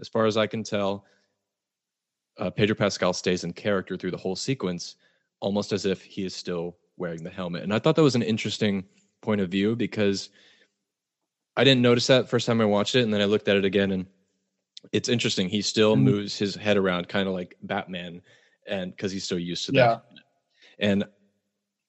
As 0.00 0.08
far 0.08 0.24
as 0.24 0.38
I 0.38 0.46
can 0.46 0.62
tell, 0.62 1.04
uh, 2.38 2.48
Pedro 2.48 2.76
Pascal 2.76 3.12
stays 3.12 3.44
in 3.44 3.52
character 3.52 3.98
through 3.98 4.12
the 4.12 4.16
whole 4.16 4.36
sequence, 4.36 4.96
almost 5.40 5.74
as 5.74 5.84
if 5.84 6.00
he 6.00 6.24
is 6.24 6.34
still 6.34 6.78
wearing 7.02 7.24
the 7.24 7.30
helmet. 7.30 7.64
And 7.64 7.74
I 7.74 7.80
thought 7.80 7.96
that 7.96 8.02
was 8.02 8.14
an 8.14 8.22
interesting 8.22 8.84
point 9.22 9.40
of 9.40 9.50
view 9.50 9.74
because 9.74 10.30
I 11.56 11.64
didn't 11.64 11.82
notice 11.82 12.06
that 12.06 12.30
first 12.30 12.46
time 12.46 12.60
I 12.60 12.64
watched 12.64 12.94
it, 12.94 13.02
and 13.02 13.12
then 13.12 13.20
I 13.20 13.24
looked 13.24 13.48
at 13.48 13.56
it 13.56 13.64
again, 13.64 13.90
and 13.90 14.06
it's 14.92 15.08
interesting. 15.08 15.48
He 15.48 15.62
still 15.62 15.94
mm-hmm. 15.94 16.04
moves 16.04 16.38
his 16.38 16.54
head 16.54 16.76
around, 16.76 17.08
kind 17.08 17.26
of 17.26 17.34
like 17.34 17.56
Batman, 17.60 18.22
and 18.68 18.94
because 18.94 19.10
he's 19.10 19.26
so 19.26 19.34
used 19.34 19.66
to 19.66 19.72
that. 19.72 20.04
Yeah. 20.12 20.18
And 20.78 21.04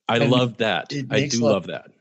I 0.09 0.17
and 0.17 0.31
love 0.31 0.57
that. 0.57 0.91
I 1.11 1.27
do 1.27 1.39
love 1.39 1.67
that. 1.67 1.91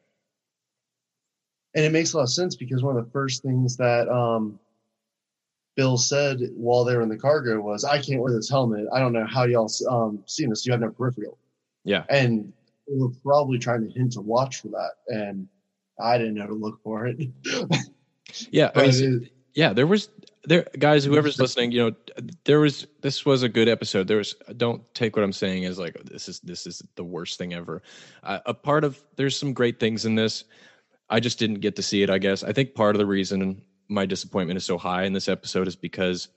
And 1.74 1.84
it 1.84 1.92
makes 1.92 2.14
a 2.14 2.16
lot 2.16 2.24
of 2.24 2.30
sense 2.30 2.56
because 2.56 2.82
one 2.82 2.96
of 2.96 3.04
the 3.04 3.10
first 3.10 3.42
things 3.42 3.76
that 3.76 4.08
um, 4.08 4.58
Bill 5.76 5.98
said 5.98 6.40
while 6.54 6.84
they 6.84 6.96
were 6.96 7.02
in 7.02 7.10
the 7.10 7.18
cargo 7.18 7.60
was, 7.60 7.84
"I 7.84 8.00
can't 8.00 8.22
wear 8.22 8.32
this 8.32 8.48
helmet. 8.48 8.86
I 8.90 9.00
don't 9.00 9.12
know 9.12 9.26
how 9.26 9.44
y'all 9.44 9.70
um, 9.88 10.22
seen 10.26 10.48
this. 10.48 10.64
You 10.64 10.72
have 10.72 10.80
no 10.80 10.90
peripheral." 10.90 11.38
Yeah. 11.84 12.04
And 12.08 12.52
we're 12.92 13.08
probably 13.24 13.58
trying 13.58 13.86
to 13.86 13.92
hint 13.92 14.12
to 14.12 14.20
watch 14.20 14.60
for 14.60 14.68
that, 14.68 14.92
and 15.08 15.48
I 16.00 16.18
didn't 16.18 16.34
know 16.34 16.46
to 16.46 16.54
look 16.54 16.82
for 16.82 17.06
it. 17.06 17.18
yeah, 18.50 18.70
I 18.74 18.88
mean, 18.88 19.30
yeah. 19.54 19.72
There 19.72 19.86
was 19.86 20.08
there, 20.44 20.66
guys. 20.78 21.04
Whoever's 21.04 21.38
listening, 21.38 21.72
you 21.72 21.90
know, 21.90 21.96
there 22.44 22.60
was 22.60 22.86
this 23.00 23.24
was 23.24 23.42
a 23.42 23.48
good 23.48 23.68
episode. 23.68 24.08
There 24.08 24.18
was 24.18 24.34
don't 24.56 24.82
take 24.94 25.16
what 25.16 25.24
I'm 25.24 25.32
saying 25.32 25.64
as 25.64 25.78
like 25.78 25.96
this 26.04 26.28
is 26.28 26.40
this 26.40 26.66
is 26.66 26.82
the 26.96 27.04
worst 27.04 27.38
thing 27.38 27.54
ever. 27.54 27.82
Uh, 28.22 28.40
a 28.46 28.54
part 28.54 28.84
of 28.84 29.02
there's 29.16 29.38
some 29.38 29.52
great 29.52 29.80
things 29.80 30.04
in 30.04 30.14
this. 30.14 30.44
I 31.10 31.20
just 31.20 31.38
didn't 31.38 31.60
get 31.60 31.76
to 31.76 31.82
see 31.82 32.02
it. 32.02 32.10
I 32.10 32.18
guess 32.18 32.42
I 32.42 32.52
think 32.52 32.74
part 32.74 32.94
of 32.94 32.98
the 32.98 33.06
reason 33.06 33.62
my 33.88 34.06
disappointment 34.06 34.56
is 34.56 34.64
so 34.64 34.78
high 34.78 35.04
in 35.04 35.12
this 35.12 35.28
episode 35.28 35.68
is 35.68 35.76
because 35.76 36.28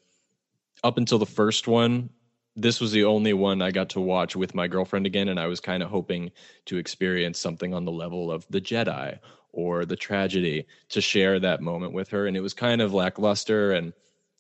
up 0.84 0.98
until 0.98 1.18
the 1.18 1.26
first 1.26 1.68
one, 1.68 2.10
this 2.56 2.80
was 2.80 2.92
the 2.92 3.04
only 3.04 3.34
one 3.34 3.62
I 3.62 3.72
got 3.72 3.90
to 3.90 4.02
watch 4.02 4.36
with 4.36 4.56
my 4.56 4.68
girlfriend 4.68 5.06
again, 5.06 5.28
and 5.28 5.40
I 5.40 5.48
was 5.48 5.60
kind 5.60 5.84
of 5.84 5.90
hoping 5.90 6.32
to 6.66 6.78
experience 6.78 7.40
something 7.40 7.74
on 7.74 7.86
the 7.86 7.92
level 7.92 8.32
of 8.32 8.46
the 8.50 8.62
Jedi 8.62 9.20
or 9.52 9.86
the 9.86 9.96
tragedy 9.96 10.66
to 10.90 11.02
share 11.02 11.40
that 11.40 11.62
moment 11.62 11.94
with 11.94 12.10
her. 12.10 12.28
And 12.28 12.36
it 12.36 12.42
was 12.42 12.54
kind 12.54 12.82
of 12.82 12.94
lackluster. 12.94 13.72
And 13.72 13.94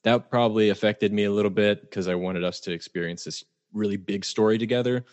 that 0.04 0.30
probably 0.30 0.69
affected 0.69 1.12
me 1.12 1.23
a 1.23 1.32
little 1.32 1.51
bit 1.51 1.82
because 1.82 2.08
I 2.08 2.15
wanted 2.15 2.43
us 2.43 2.60
to 2.62 2.71
experience 2.71 3.23
this 3.23 3.43
really 3.73 3.97
big 3.97 4.25
story 4.25 4.58
together. 4.58 5.06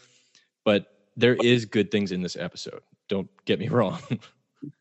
But 0.65 0.87
there 1.17 1.37
is 1.37 1.65
good 1.65 1.91
things 1.91 2.13
in 2.13 2.21
this 2.21 2.37
episode. 2.37 2.83
Don't 3.09 3.29
get 3.45 3.59
me 3.59 3.69
wrong. 3.69 3.99
Did 4.09 4.21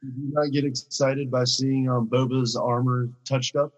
you 0.04 0.32
not 0.32 0.52
get 0.52 0.64
excited 0.64 1.32
by 1.32 1.44
seeing 1.44 1.90
um, 1.90 2.08
Boba's 2.08 2.56
armor 2.56 3.10
touched 3.26 3.56
up? 3.56 3.74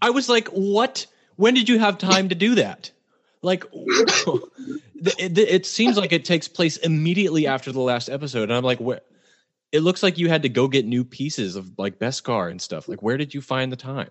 I 0.00 0.10
was 0.10 0.28
like, 0.28 0.48
what? 0.48 1.06
When 1.38 1.54
did 1.54 1.68
you 1.68 1.78
have 1.78 1.98
time 1.98 2.30
to 2.30 2.34
do 2.34 2.56
that? 2.56 2.90
Like, 3.42 3.64
it, 3.72 5.38
it, 5.38 5.66
seems 5.66 5.96
like 5.96 6.12
it 6.12 6.24
takes 6.24 6.48
place 6.48 6.76
immediately 6.78 7.46
after 7.46 7.70
the 7.70 7.78
last 7.78 8.08
episode. 8.08 8.42
And 8.42 8.54
I'm 8.54 8.64
like, 8.64 8.80
where? 8.80 9.02
It 9.70 9.80
looks 9.80 10.02
like 10.02 10.18
you 10.18 10.28
had 10.28 10.42
to 10.42 10.48
go 10.48 10.66
get 10.66 10.84
new 10.84 11.04
pieces 11.04 11.54
of 11.54 11.78
like 11.78 12.00
Beskar 12.00 12.50
and 12.50 12.60
stuff. 12.60 12.88
Like, 12.88 13.02
where 13.02 13.16
did 13.16 13.34
you 13.34 13.40
find 13.40 13.70
the 13.70 13.76
time? 13.76 14.10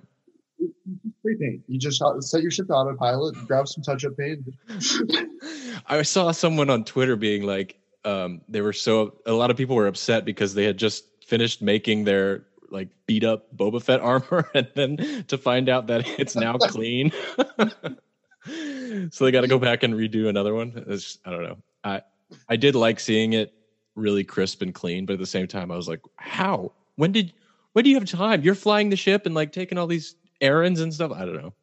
You 1.68 1.78
just 1.78 2.02
set 2.22 2.42
your 2.42 2.50
ship 2.50 2.68
to 2.68 2.74
autopilot, 2.74 3.36
grab 3.46 3.68
some 3.68 3.84
touch 3.84 4.06
up 4.06 4.16
paint. 4.16 4.48
I 5.86 6.04
saw 6.04 6.32
someone 6.32 6.70
on 6.70 6.86
Twitter 6.86 7.18
being 7.18 7.44
like, 7.44 7.78
um, 8.06 8.40
they 8.48 8.62
were 8.62 8.72
so 8.72 9.16
a 9.26 9.34
lot 9.34 9.52
of 9.52 9.58
people 9.58 9.76
were 9.76 9.88
upset 9.88 10.24
because 10.24 10.54
they 10.54 10.64
had 10.64 10.78
just 10.78 11.04
finished 11.26 11.62
making 11.62 12.06
their 12.06 12.46
like 12.70 12.90
beat 13.06 13.24
up 13.24 13.56
Boba 13.56 13.82
Fett 13.82 14.00
armor, 14.00 14.50
and 14.56 14.68
then 14.76 15.26
to 15.28 15.38
find 15.38 15.70
out 15.70 15.88
that 15.88 16.08
it's 16.20 16.36
now 16.36 16.58
clean. 16.58 17.12
so 19.12 19.26
they 19.26 19.32
got 19.32 19.42
to 19.42 19.48
go 19.48 19.60
back 19.60 19.84
and 19.84 19.94
redo 19.94 20.28
another 20.28 20.54
one. 20.54 20.84
It's, 20.88 21.20
I 21.26 21.32
don't 21.32 21.44
know. 21.44 21.58
I 21.84 22.02
I 22.50 22.56
did 22.56 22.76
like 22.76 23.00
seeing 23.00 23.34
it 23.34 23.54
really 23.96 24.24
crisp 24.24 24.62
and 24.62 24.74
clean, 24.74 25.06
but 25.06 25.14
at 25.14 25.20
the 25.20 25.26
same 25.26 25.48
time, 25.48 25.72
I 25.72 25.76
was 25.76 25.88
like, 25.88 26.02
how? 26.18 26.74
When 26.96 27.12
did? 27.12 27.34
When 27.74 27.84
do 27.84 27.90
you 27.90 27.96
have 27.98 28.10
time? 28.10 28.42
You're 28.42 28.56
flying 28.56 28.90
the 28.90 28.96
ship 28.96 29.26
and 29.26 29.36
like 29.36 29.52
taking 29.52 29.78
all 29.78 29.88
these 29.88 30.16
errands 30.42 30.80
and 30.80 30.94
stuff. 30.94 31.12
I 31.12 31.26
don't 31.26 31.36
know. 31.36 31.54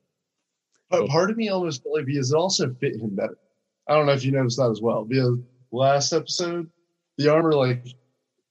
But 0.91 1.03
oh. 1.03 1.07
part 1.09 1.31
of 1.31 1.37
me 1.37 1.49
almost 1.49 1.83
felt 1.83 1.97
like 1.97 2.07
because 2.07 2.33
it 2.33 2.37
also 2.37 2.73
fit 2.75 2.97
him 2.97 3.15
better. 3.15 3.37
I 3.89 3.95
don't 3.95 4.07
know 4.07 4.13
if 4.13 4.25
you 4.25 4.33
noticed 4.33 4.59
that 4.59 4.71
as 4.71 4.81
well. 4.81 5.05
Because 5.05 5.39
last 5.73 6.13
episode, 6.13 6.71
the 7.19 7.29
armor 7.29 7.53
like 7.53 7.87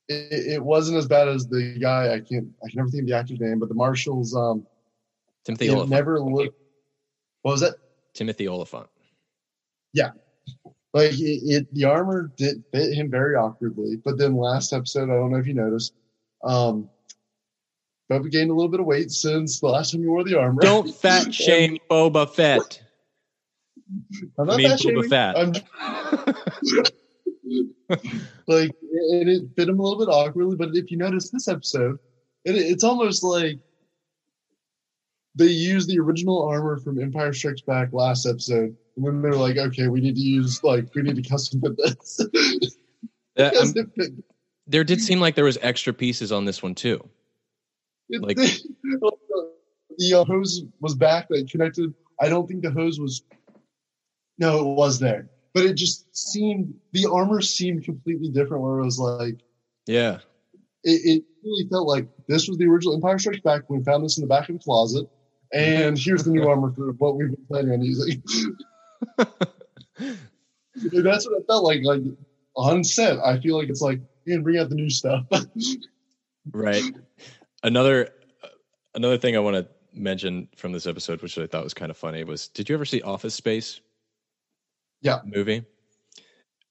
it, 0.07 0.53
it, 0.53 0.63
wasn't 0.63 0.97
as 0.97 1.07
bad 1.07 1.27
as 1.27 1.47
the 1.47 1.77
guy 1.79 2.13
I 2.13 2.19
can't 2.19 2.47
I 2.63 2.69
can 2.69 2.77
never 2.77 2.89
think 2.89 3.03
of 3.03 3.07
the 3.07 3.15
actor's 3.15 3.39
name, 3.39 3.59
but 3.59 3.69
the 3.69 3.75
Marshall's 3.75 4.35
um 4.35 4.65
Timothy 5.45 5.69
Olyphant. 5.69 5.89
never 5.89 6.19
looked. 6.19 6.57
What 7.41 7.51
was 7.53 7.61
that? 7.61 7.75
Timothy 8.13 8.47
Olyphant. 8.47 8.87
Yeah, 9.93 10.11
like 10.93 11.11
it, 11.13 11.41
it, 11.43 11.73
the 11.73 11.85
armor 11.85 12.31
did 12.37 12.63
fit 12.71 12.93
him 12.93 13.09
very 13.09 13.35
awkwardly. 13.35 13.97
But 13.97 14.17
then 14.17 14.35
last 14.35 14.73
episode, 14.73 15.09
I 15.09 15.13
don't 15.13 15.31
know 15.31 15.37
if 15.37 15.47
you 15.47 15.53
noticed, 15.53 15.93
um, 16.43 16.89
Boba 18.11 18.29
gained 18.31 18.51
a 18.51 18.53
little 18.53 18.69
bit 18.69 18.79
of 18.79 18.85
weight 18.85 19.11
since 19.11 19.59
the 19.59 19.67
last 19.67 19.91
time 19.91 20.01
you 20.01 20.09
wore 20.09 20.23
the 20.23 20.37
armor. 20.37 20.61
Don't 20.61 20.93
fat 20.93 21.33
shame 21.33 21.79
Boba 21.89 22.29
Fett. 22.29 22.81
I'm 24.37 24.47
not 24.47 24.53
I 24.53 24.57
mean, 24.57 24.69
fat 24.69 24.79
Boba 24.79 25.09
Fett. 25.09 26.93
like, 28.47 28.75
and 29.03 29.29
it 29.29 29.43
fit 29.55 29.69
him 29.69 29.79
a 29.79 29.83
little 29.83 29.99
bit 29.99 30.11
awkwardly. 30.11 30.55
But 30.55 30.75
if 30.75 30.91
you 30.91 30.97
notice 30.97 31.29
this 31.29 31.47
episode, 31.47 31.99
it, 32.45 32.55
it's 32.55 32.83
almost 32.83 33.23
like 33.23 33.59
they 35.35 35.47
used 35.47 35.89
the 35.89 35.99
original 35.99 36.47
armor 36.47 36.77
from 36.77 36.99
Empire 36.99 37.33
Strikes 37.33 37.61
Back 37.61 37.89
last 37.91 38.25
episode, 38.25 38.75
and 38.95 39.05
then 39.05 39.21
they're 39.21 39.35
like, 39.35 39.57
"Okay, 39.57 39.87
we 39.87 40.01
need 40.01 40.15
to 40.15 40.21
use 40.21 40.63
like 40.63 40.93
we 40.95 41.01
need 41.01 41.15
to 41.15 41.29
custom 41.29 41.61
fit 41.61 41.77
this." 41.77 42.19
uh, 43.37 43.51
there 44.67 44.83
did 44.83 45.01
seem 45.01 45.19
like 45.19 45.35
there 45.35 45.45
was 45.45 45.57
extra 45.61 45.93
pieces 45.93 46.31
on 46.31 46.45
this 46.45 46.63
one 46.63 46.75
too. 46.75 47.07
Like 48.09 48.37
the 49.97 50.13
uh, 50.13 50.23
hose 50.25 50.63
was 50.79 50.95
back 50.95 51.27
that 51.29 51.49
connected. 51.49 51.93
I 52.19 52.29
don't 52.29 52.47
think 52.47 52.61
the 52.61 52.71
hose 52.71 52.99
was. 52.99 53.23
No, 54.37 54.59
it 54.59 54.75
was 54.75 54.99
there, 54.99 55.29
but 55.53 55.65
it 55.65 55.73
just 55.73 56.15
seemed 56.15 56.73
the 56.91 57.07
armor 57.11 57.41
seemed 57.41 57.83
completely 57.83 58.29
different. 58.29 58.63
Where 58.63 58.79
it 58.79 58.85
was 58.85 58.99
like, 58.99 59.39
yeah, 59.85 60.19
it, 60.83 61.01
it 61.03 61.23
really 61.43 61.67
felt 61.69 61.87
like 61.87 62.07
this 62.27 62.47
was 62.47 62.57
the 62.57 62.65
original 62.65 62.95
Empire 62.95 63.19
Strikes 63.19 63.41
Back. 63.41 63.69
We 63.69 63.83
found 63.83 64.03
this 64.03 64.17
in 64.17 64.21
the 64.21 64.27
back 64.27 64.49
of 64.49 64.57
the 64.57 64.63
closet, 64.63 65.07
and 65.53 65.97
here's 65.97 66.23
the 66.23 66.31
new 66.31 66.47
armor 66.49 66.73
for 66.73 66.91
what 66.93 67.15
we've 67.17 67.29
been 67.29 67.45
planning 67.47 67.71
on 67.71 67.81
using. 67.81 68.23
that's 71.03 71.27
what 71.27 71.39
it 71.39 71.45
felt 71.47 71.63
like. 71.63 71.81
Like 71.83 72.01
on 72.55 72.83
set, 72.83 73.19
I 73.19 73.39
feel 73.39 73.57
like 73.57 73.69
it's 73.69 73.81
like 73.81 73.99
you 74.25 74.41
bring 74.41 74.57
out 74.57 74.69
the 74.69 74.75
new 74.75 74.89
stuff. 74.89 75.25
right 76.51 76.83
another 77.63 78.09
another 78.93 79.17
thing 79.17 79.35
I 79.35 79.39
want 79.39 79.55
to 79.55 79.67
mention 79.93 80.47
from 80.55 80.71
this 80.71 80.85
episode, 80.85 81.21
which 81.21 81.37
I 81.37 81.47
thought 81.47 81.63
was 81.63 81.73
kind 81.73 81.89
of 81.89 81.97
funny, 81.97 82.23
was 82.23 82.47
did 82.49 82.69
you 82.69 82.75
ever 82.75 82.85
see 82.85 83.01
Office 83.01 83.33
Space? 83.33 83.81
Yeah, 85.03 85.19
movie. 85.25 85.65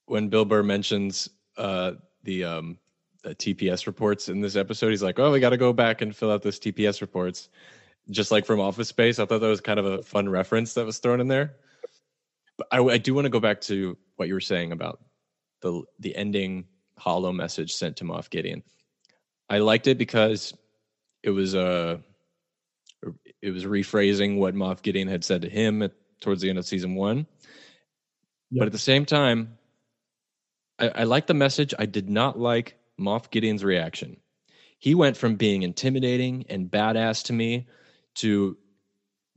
When 0.07 0.29
Bill 0.29 0.45
Burr 0.45 0.63
mentions 0.63 1.29
uh, 1.57 1.93
the 2.25 2.45
um, 2.45 2.79
TPS 3.25 3.87
reports 3.87 4.29
in 4.29 4.41
this 4.41 4.57
episode, 4.57 4.91
he's 4.91 5.03
like, 5.03 5.19
"Oh, 5.19 5.31
we 5.31 5.39
got 5.39 5.51
to 5.51 5.59
go 5.59 5.73
back 5.73 6.01
and 6.01 6.17
fill 6.17 6.33
out 6.33 6.43
this 6.43 6.59
TPS 6.59 7.03
reports," 7.03 7.51
just 8.11 8.33
like 8.33 8.47
from 8.47 8.59
Office 8.59 8.89
Space. 8.89 9.19
I 9.19 9.27
thought 9.27 9.41
that 9.41 9.47
was 9.47 9.61
kind 9.61 9.79
of 9.79 9.85
a 9.85 10.03
fun 10.03 10.29
reference 10.29 10.75
that 10.75 10.87
was 10.87 10.99
thrown 10.99 11.21
in 11.21 11.29
there. 11.29 11.57
But 12.57 12.69
I, 12.73 12.81
I 12.81 12.99
do 12.99 13.15
want 13.15 13.27
to 13.27 13.31
go 13.31 13.39
back 13.39 13.61
to 13.63 13.97
what 14.17 14.29
you 14.29 14.35
were 14.35 14.41
saying 14.41 14.73
about 14.73 15.01
the 15.61 15.83
the 16.01 16.17
ending 16.17 16.65
holo 16.97 17.33
message 17.33 17.73
sent 17.73 17.97
to 17.99 18.05
Moff 18.05 18.31
Gideon. 18.31 18.63
I 19.51 19.59
liked 19.59 19.87
it 19.87 19.99
because 19.99 20.55
it 21.23 21.31
was 21.31 21.55
uh 21.55 21.99
it 23.43 23.51
was 23.51 23.65
rephrasing 23.65 24.39
what 24.39 24.55
Moff 24.55 24.81
Gideon 24.81 25.09
had 25.09 25.25
said 25.25 25.43
to 25.43 25.51
him 25.51 25.83
at, 25.83 25.93
towards 26.21 26.41
the 26.41 26.49
end 26.49 26.59
of 26.59 26.65
season 26.65 26.95
one. 26.95 27.27
Yep. 28.53 28.61
But 28.61 28.67
at 28.67 28.73
the 28.73 28.79
same 28.79 29.07
time, 29.07 29.57
I, 30.79 30.89
I 30.89 31.05
like 31.05 31.27
the 31.27 31.35
message. 31.35 31.73
I 31.79 31.87
did 31.87 32.11
not 32.11 32.39
like 32.39 32.77
Moff 33.01 33.31
Gideon's 33.31 33.65
reaction. 33.65 34.19
He 34.79 34.95
went 34.95 35.17
from 35.17 35.37
being 35.37 35.63
intimidating 35.63 36.45
and 36.51 36.71
badass 36.71 37.25
to 37.25 37.33
me 37.33 37.67
to 38.17 38.57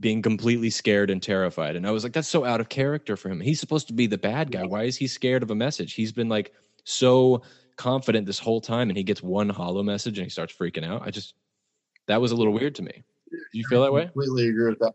being 0.01 0.21
completely 0.21 0.69
scared 0.69 1.10
and 1.10 1.23
terrified. 1.23 1.78
And 1.78 1.88
I 1.88 1.91
was 1.91 2.04
like, 2.04 2.12
that's 2.12 2.28
so 2.28 2.43
out 2.43 2.60
of 2.60 2.67
character 2.67 3.15
for 3.15 3.30
him. 3.30 3.39
He's 3.39 3.62
supposed 3.62 3.88
to 3.88 3.93
be 3.93 4.08
the 4.08 4.17
bad 4.17 4.51
guy. 4.51 4.65
Why 4.65 4.84
is 4.84 4.97
he 4.97 5.08
scared 5.08 5.43
of 5.43 5.51
a 5.51 5.56
message? 5.56 5.93
He's 5.93 6.12
been 6.12 6.28
like 6.28 6.51
so 6.84 7.41
confident 7.78 8.25
this 8.25 8.39
whole 8.39 8.60
time 8.60 8.89
and 8.89 8.97
he 8.97 9.04
gets 9.04 9.23
one 9.23 9.47
holo 9.47 9.82
message 9.84 10.17
and 10.17 10.25
he 10.25 10.30
starts 10.30 10.54
freaking 10.54 10.86
out. 10.86 11.04
I 11.04 11.12
just 11.12 11.36
that 12.08 12.19
was 12.19 12.34
a 12.34 12.36
little 12.36 12.54
weird 12.54 12.75
to 12.75 12.82
me. 12.82 13.04
Do 13.32 13.38
you 13.54 13.65
feel 13.69 13.82
that 13.84 13.93
way? 13.93 14.06
Completely 14.06 14.49
agree 14.49 14.69
with 14.69 14.80
that. 14.80 14.93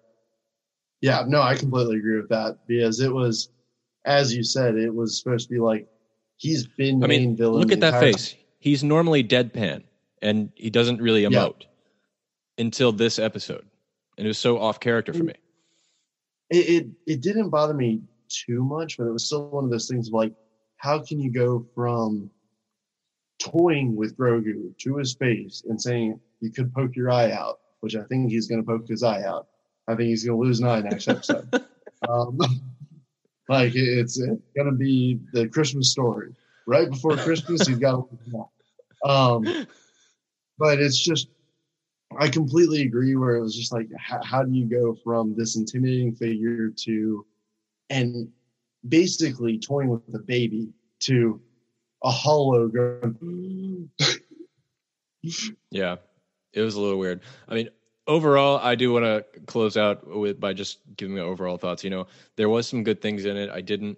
Yeah, 1.00 1.24
no, 1.26 1.40
I 1.40 1.54
completely 1.54 1.96
agree 1.96 2.16
with 2.16 2.28
that 2.28 2.58
because 2.66 3.00
it 3.00 3.12
was, 3.12 3.48
as 4.04 4.34
you 4.34 4.42
said, 4.42 4.76
it 4.76 4.94
was 4.94 5.18
supposed 5.18 5.48
to 5.48 5.54
be 5.54 5.60
like 5.60 5.86
he's 6.36 6.66
been 6.66 7.02
I 7.04 7.06
mean, 7.06 7.36
villain. 7.36 7.60
Look 7.60 7.72
at 7.72 7.80
that 7.80 8.00
face. 8.00 8.32
Time. 8.32 8.40
He's 8.58 8.84
normally 8.84 9.24
deadpan 9.24 9.84
and 10.22 10.52
he 10.54 10.70
doesn't 10.70 11.00
really 11.00 11.22
emote 11.22 11.62
yeah. 11.62 11.66
until 12.58 12.92
this 12.92 13.18
episode, 13.18 13.64
and 14.18 14.26
it 14.26 14.28
was 14.28 14.38
so 14.38 14.58
off 14.58 14.80
character 14.80 15.12
for 15.12 15.24
me. 15.24 15.34
It, 16.50 16.56
it 16.56 16.86
it 17.06 17.20
didn't 17.22 17.50
bother 17.50 17.74
me 17.74 18.02
too 18.28 18.64
much, 18.64 18.96
but 18.98 19.06
it 19.06 19.12
was 19.12 19.26
still 19.26 19.48
one 19.48 19.64
of 19.64 19.70
those 19.70 19.88
things 19.88 20.08
of 20.08 20.14
like, 20.14 20.34
how 20.76 21.02
can 21.02 21.20
you 21.20 21.32
go 21.32 21.66
from 21.74 22.30
toying 23.40 23.96
with 23.96 24.16
Grogu 24.16 24.76
to 24.78 24.96
his 24.96 25.14
face 25.14 25.64
and 25.68 25.80
saying, 25.80 26.20
you 26.40 26.50
could 26.50 26.72
poke 26.72 26.94
your 26.94 27.10
eye 27.10 27.32
out, 27.32 27.60
which 27.80 27.96
I 27.96 28.04
think 28.04 28.30
he's 28.30 28.46
going 28.46 28.62
to 28.62 28.66
poke 28.66 28.86
his 28.86 29.02
eye 29.02 29.22
out. 29.22 29.48
I 29.88 29.94
think 29.94 30.08
he's 30.08 30.24
going 30.24 30.38
to 30.38 30.46
lose 30.46 30.60
an 30.60 30.68
eye 30.68 30.80
next 30.80 31.08
episode. 31.08 31.48
um, 32.08 32.38
like 33.50 33.72
it's, 33.74 34.18
it's 34.18 34.40
to 34.56 34.72
be 34.72 35.18
the 35.32 35.48
Christmas 35.48 35.90
story. 35.90 36.34
Right 36.66 36.88
before 36.88 37.16
Christmas, 37.16 37.68
You've 37.68 37.80
got 37.80 38.08
to. 38.08 39.10
Um, 39.10 39.66
but 40.56 40.78
it's 40.78 41.02
just, 41.02 41.28
I 42.16 42.28
completely 42.28 42.82
agree. 42.82 43.16
Where 43.16 43.34
it 43.34 43.42
was 43.42 43.56
just 43.56 43.72
like, 43.72 43.88
how, 43.98 44.22
how 44.22 44.42
do 44.44 44.52
you 44.52 44.66
go 44.66 44.96
from 45.02 45.34
this 45.36 45.56
intimidating 45.56 46.14
figure 46.14 46.70
to, 46.84 47.26
and 47.88 48.28
basically 48.88 49.58
toying 49.58 49.88
with 49.88 50.06
the 50.12 50.20
baby 50.20 50.68
to 51.00 51.40
a 52.04 52.10
hollow 52.10 52.68
going. 52.68 53.90
yeah, 55.70 55.96
it 56.52 56.60
was 56.60 56.76
a 56.76 56.80
little 56.80 56.98
weird. 57.00 57.20
I 57.48 57.54
mean, 57.54 57.68
overall, 58.10 58.58
I 58.58 58.74
do 58.74 58.92
want 58.92 59.04
to 59.04 59.24
close 59.46 59.76
out 59.76 60.06
with 60.06 60.40
by 60.40 60.52
just 60.52 60.80
giving 60.96 61.14
my 61.14 61.22
overall 61.22 61.56
thoughts. 61.56 61.84
You 61.84 61.90
know, 61.90 62.08
there 62.36 62.48
was 62.48 62.68
some 62.68 62.82
good 62.82 63.00
things 63.00 63.24
in 63.24 63.36
it. 63.36 63.48
I 63.48 63.60
didn't 63.60 63.96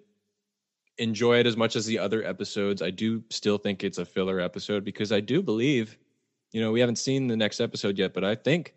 enjoy 0.99 1.39
it 1.39 1.47
as 1.47 1.57
much 1.57 1.75
as 1.75 1.87
the 1.87 1.99
other 1.99 2.23
episodes. 2.23 2.83
I 2.83 2.91
do 2.91 3.25
still 3.31 3.57
think 3.57 3.83
it's 3.83 3.99
a 3.99 4.05
filler 4.05 4.39
episode 4.39 4.85
because 4.85 5.11
I 5.11 5.21
do 5.21 5.43
believe, 5.43 5.97
you 6.53 6.61
know, 6.61 6.71
we 6.71 6.81
haven't 6.81 6.97
seen 6.97 7.27
the 7.27 7.37
next 7.37 7.61
episode 7.61 7.99
yet, 7.99 8.13
but 8.13 8.23
I 8.23 8.35
think 8.35 8.75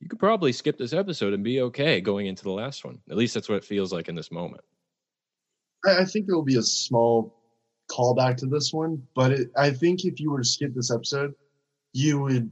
you 0.00 0.08
could 0.08 0.18
probably 0.18 0.52
skip 0.52 0.76
this 0.76 0.92
episode 0.92 1.32
and 1.32 1.44
be 1.44 1.62
okay 1.62 2.00
going 2.00 2.26
into 2.26 2.42
the 2.42 2.50
last 2.50 2.84
one. 2.84 2.98
At 3.08 3.16
least 3.16 3.34
that's 3.34 3.48
what 3.48 3.56
it 3.56 3.64
feels 3.64 3.92
like 3.92 4.08
in 4.08 4.16
this 4.16 4.32
moment. 4.32 4.64
I 5.86 6.04
think 6.04 6.26
there 6.26 6.34
will 6.34 6.42
be 6.42 6.56
a 6.56 6.62
small 6.62 7.36
callback 7.88 8.36
to 8.38 8.46
this 8.46 8.72
one, 8.72 9.06
but 9.14 9.30
it, 9.30 9.50
I 9.56 9.70
think 9.70 10.04
if 10.04 10.18
you 10.18 10.32
were 10.32 10.40
to 10.42 10.44
skip 10.44 10.74
this 10.74 10.90
episode, 10.90 11.34
you 11.92 12.20
would 12.20 12.50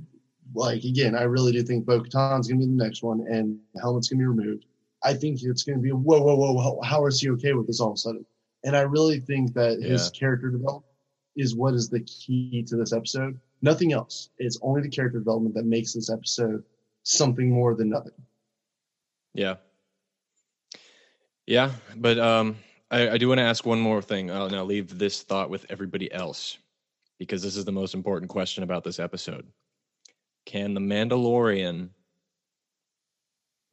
like 0.54 0.84
again. 0.84 1.14
I 1.14 1.22
really 1.22 1.52
do 1.52 1.62
think 1.62 1.86
Bo-Katan's 1.86 2.48
going 2.48 2.60
to 2.60 2.66
be 2.66 2.72
the 2.72 2.84
next 2.84 3.02
one, 3.02 3.26
and 3.28 3.58
the 3.74 3.80
helmet's 3.80 4.08
to 4.08 4.16
be 4.16 4.24
removed. 4.24 4.66
I 5.02 5.14
think 5.14 5.42
it's 5.42 5.64
to 5.64 5.76
be 5.76 5.90
whoa, 5.90 6.20
whoa, 6.20 6.34
whoa. 6.34 6.58
How, 6.58 6.80
how 6.82 7.06
is 7.06 7.20
he 7.20 7.30
okay 7.30 7.52
with 7.52 7.66
this 7.66 7.80
all 7.80 7.90
of 7.90 7.94
a 7.94 7.98
sudden? 7.98 8.26
And 8.64 8.76
I 8.76 8.80
really 8.80 9.20
think 9.20 9.52
that 9.54 9.82
his 9.82 10.10
character 10.10 10.50
development 10.50 10.86
is 11.36 11.54
what 11.54 11.74
is 11.74 11.90
the 11.90 12.00
key 12.00 12.64
to 12.68 12.76
this 12.76 12.92
episode. 12.92 13.38
Nothing 13.60 13.92
else. 13.92 14.30
It's 14.38 14.58
only 14.62 14.80
the 14.80 14.88
character 14.88 15.18
development 15.18 15.54
that 15.56 15.66
makes 15.66 15.92
this 15.92 16.10
episode 16.10 16.64
something 17.02 17.50
more 17.50 17.74
than 17.74 17.90
nothing. 17.90 18.12
Yeah. 19.34 19.56
Yeah, 21.46 21.72
but 21.96 22.18
um, 22.18 22.56
I, 22.90 23.10
I 23.10 23.18
do 23.18 23.28
want 23.28 23.38
to 23.38 23.44
ask 23.44 23.66
one 23.66 23.80
more 23.80 24.00
thing. 24.00 24.30
And 24.30 24.56
I'll 24.56 24.64
leave 24.64 24.98
this 24.98 25.22
thought 25.22 25.50
with 25.50 25.66
everybody 25.68 26.10
else 26.10 26.56
because 27.18 27.42
this 27.42 27.56
is 27.56 27.66
the 27.66 27.72
most 27.72 27.94
important 27.94 28.30
question 28.30 28.62
about 28.62 28.82
this 28.82 28.98
episode. 28.98 29.46
Can 30.46 30.74
The 30.74 30.80
Mandalorian 30.80 31.90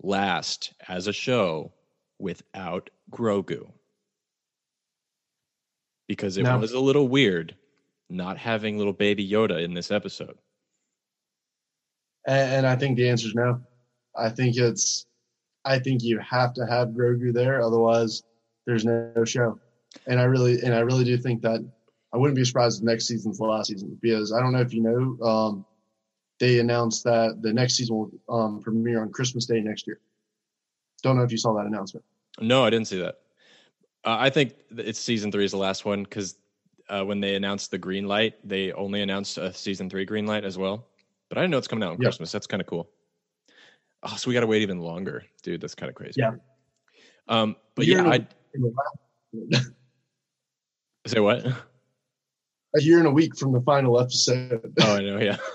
last 0.01 0.73
as 0.87 1.07
a 1.07 1.13
show 1.13 1.73
without 2.19 2.89
Grogu? 3.11 3.71
Because 6.07 6.37
it 6.37 6.43
No. 6.43 6.57
was 6.57 6.71
a 6.73 6.79
little 6.79 7.07
weird 7.07 7.55
not 8.09 8.37
having 8.37 8.77
little 8.77 8.93
baby 8.93 9.27
Yoda 9.27 9.63
in 9.63 9.73
this 9.73 9.89
episode. 9.89 10.37
And, 12.27 12.51
and 12.51 12.67
I 12.67 12.75
think 12.75 12.97
the 12.97 13.09
answer 13.09 13.27
is 13.27 13.35
no. 13.35 13.61
I 14.17 14.29
think 14.29 14.57
it's, 14.57 15.05
I 15.63 15.79
think 15.79 16.03
you 16.03 16.19
have 16.19 16.53
to 16.55 16.65
have 16.65 16.89
Grogu 16.89 17.31
there, 17.33 17.61
otherwise 17.61 18.21
there's 18.65 18.83
no, 18.83 19.11
no 19.15 19.23
show. 19.23 19.59
And 20.07 20.19
I 20.19 20.23
really, 20.23 20.61
and 20.61 20.73
I 20.73 20.79
really 20.79 21.05
do 21.05 21.17
think 21.17 21.41
that 21.43 21.61
I 22.13 22.17
wouldn't 22.17 22.35
be 22.35 22.43
surprised 22.43 22.79
if 22.79 22.85
next 22.85 23.07
season's 23.07 23.37
the 23.37 23.45
last 23.45 23.67
season 23.67 23.97
because 24.01 24.33
I 24.33 24.41
don't 24.41 24.51
know 24.51 24.59
if 24.61 24.73
you 24.73 24.81
know, 24.81 25.25
um, 25.25 25.65
they 26.41 26.57
announced 26.59 27.03
that 27.03 27.37
the 27.41 27.53
next 27.53 27.75
season 27.75 27.95
will 27.95 28.11
um, 28.35 28.59
premiere 28.61 29.03
on 29.03 29.11
Christmas 29.11 29.45
Day 29.45 29.61
next 29.61 29.85
year. 29.85 29.99
Don't 31.03 31.15
know 31.15 31.21
if 31.21 31.31
you 31.31 31.37
saw 31.37 31.53
that 31.53 31.67
announcement. 31.67 32.03
No, 32.39 32.65
I 32.65 32.71
didn't 32.71 32.87
see 32.87 32.99
that. 32.99 33.19
Uh, 34.03 34.17
I 34.19 34.31
think 34.31 34.55
it's 34.71 34.97
season 34.99 35.31
three 35.31 35.45
is 35.45 35.51
the 35.51 35.57
last 35.57 35.85
one 35.85 36.01
because 36.01 36.35
uh, 36.89 37.03
when 37.03 37.21
they 37.21 37.35
announced 37.35 37.69
the 37.69 37.77
green 37.77 38.07
light, 38.07 38.33
they 38.43 38.71
only 38.73 39.03
announced 39.03 39.37
a 39.37 39.53
season 39.53 39.87
three 39.87 40.03
green 40.03 40.25
light 40.25 40.43
as 40.43 40.57
well. 40.57 40.87
But 41.29 41.37
I 41.37 41.41
didn't 41.41 41.51
know 41.51 41.59
it's 41.59 41.67
coming 41.67 41.83
out 41.83 41.91
on 41.91 42.01
Yeah. 42.01 42.07
Christmas. 42.07 42.31
That's 42.31 42.47
kind 42.47 42.59
of 42.59 42.65
cool. 42.65 42.89
Oh, 44.01 44.15
so 44.17 44.27
we 44.27 44.33
got 44.33 44.39
to 44.41 44.47
wait 44.47 44.63
even 44.63 44.79
longer, 44.79 45.23
dude. 45.43 45.61
That's 45.61 45.75
kind 45.75 45.91
of 45.91 45.95
crazy. 45.95 46.21
Yeah. 46.21 46.31
Um, 47.27 47.55
but 47.75 47.85
yeah, 47.85 48.03
I 48.03 48.25
say 51.05 51.19
what? 51.19 51.45
a 51.45 52.81
year 52.81 52.97
and 52.97 53.07
a 53.07 53.11
week 53.11 53.37
from 53.37 53.51
the 53.51 53.61
final 53.61 53.99
episode. 53.99 54.73
oh, 54.81 54.95
I 54.95 55.01
know. 55.01 55.19
Yeah. 55.19 55.37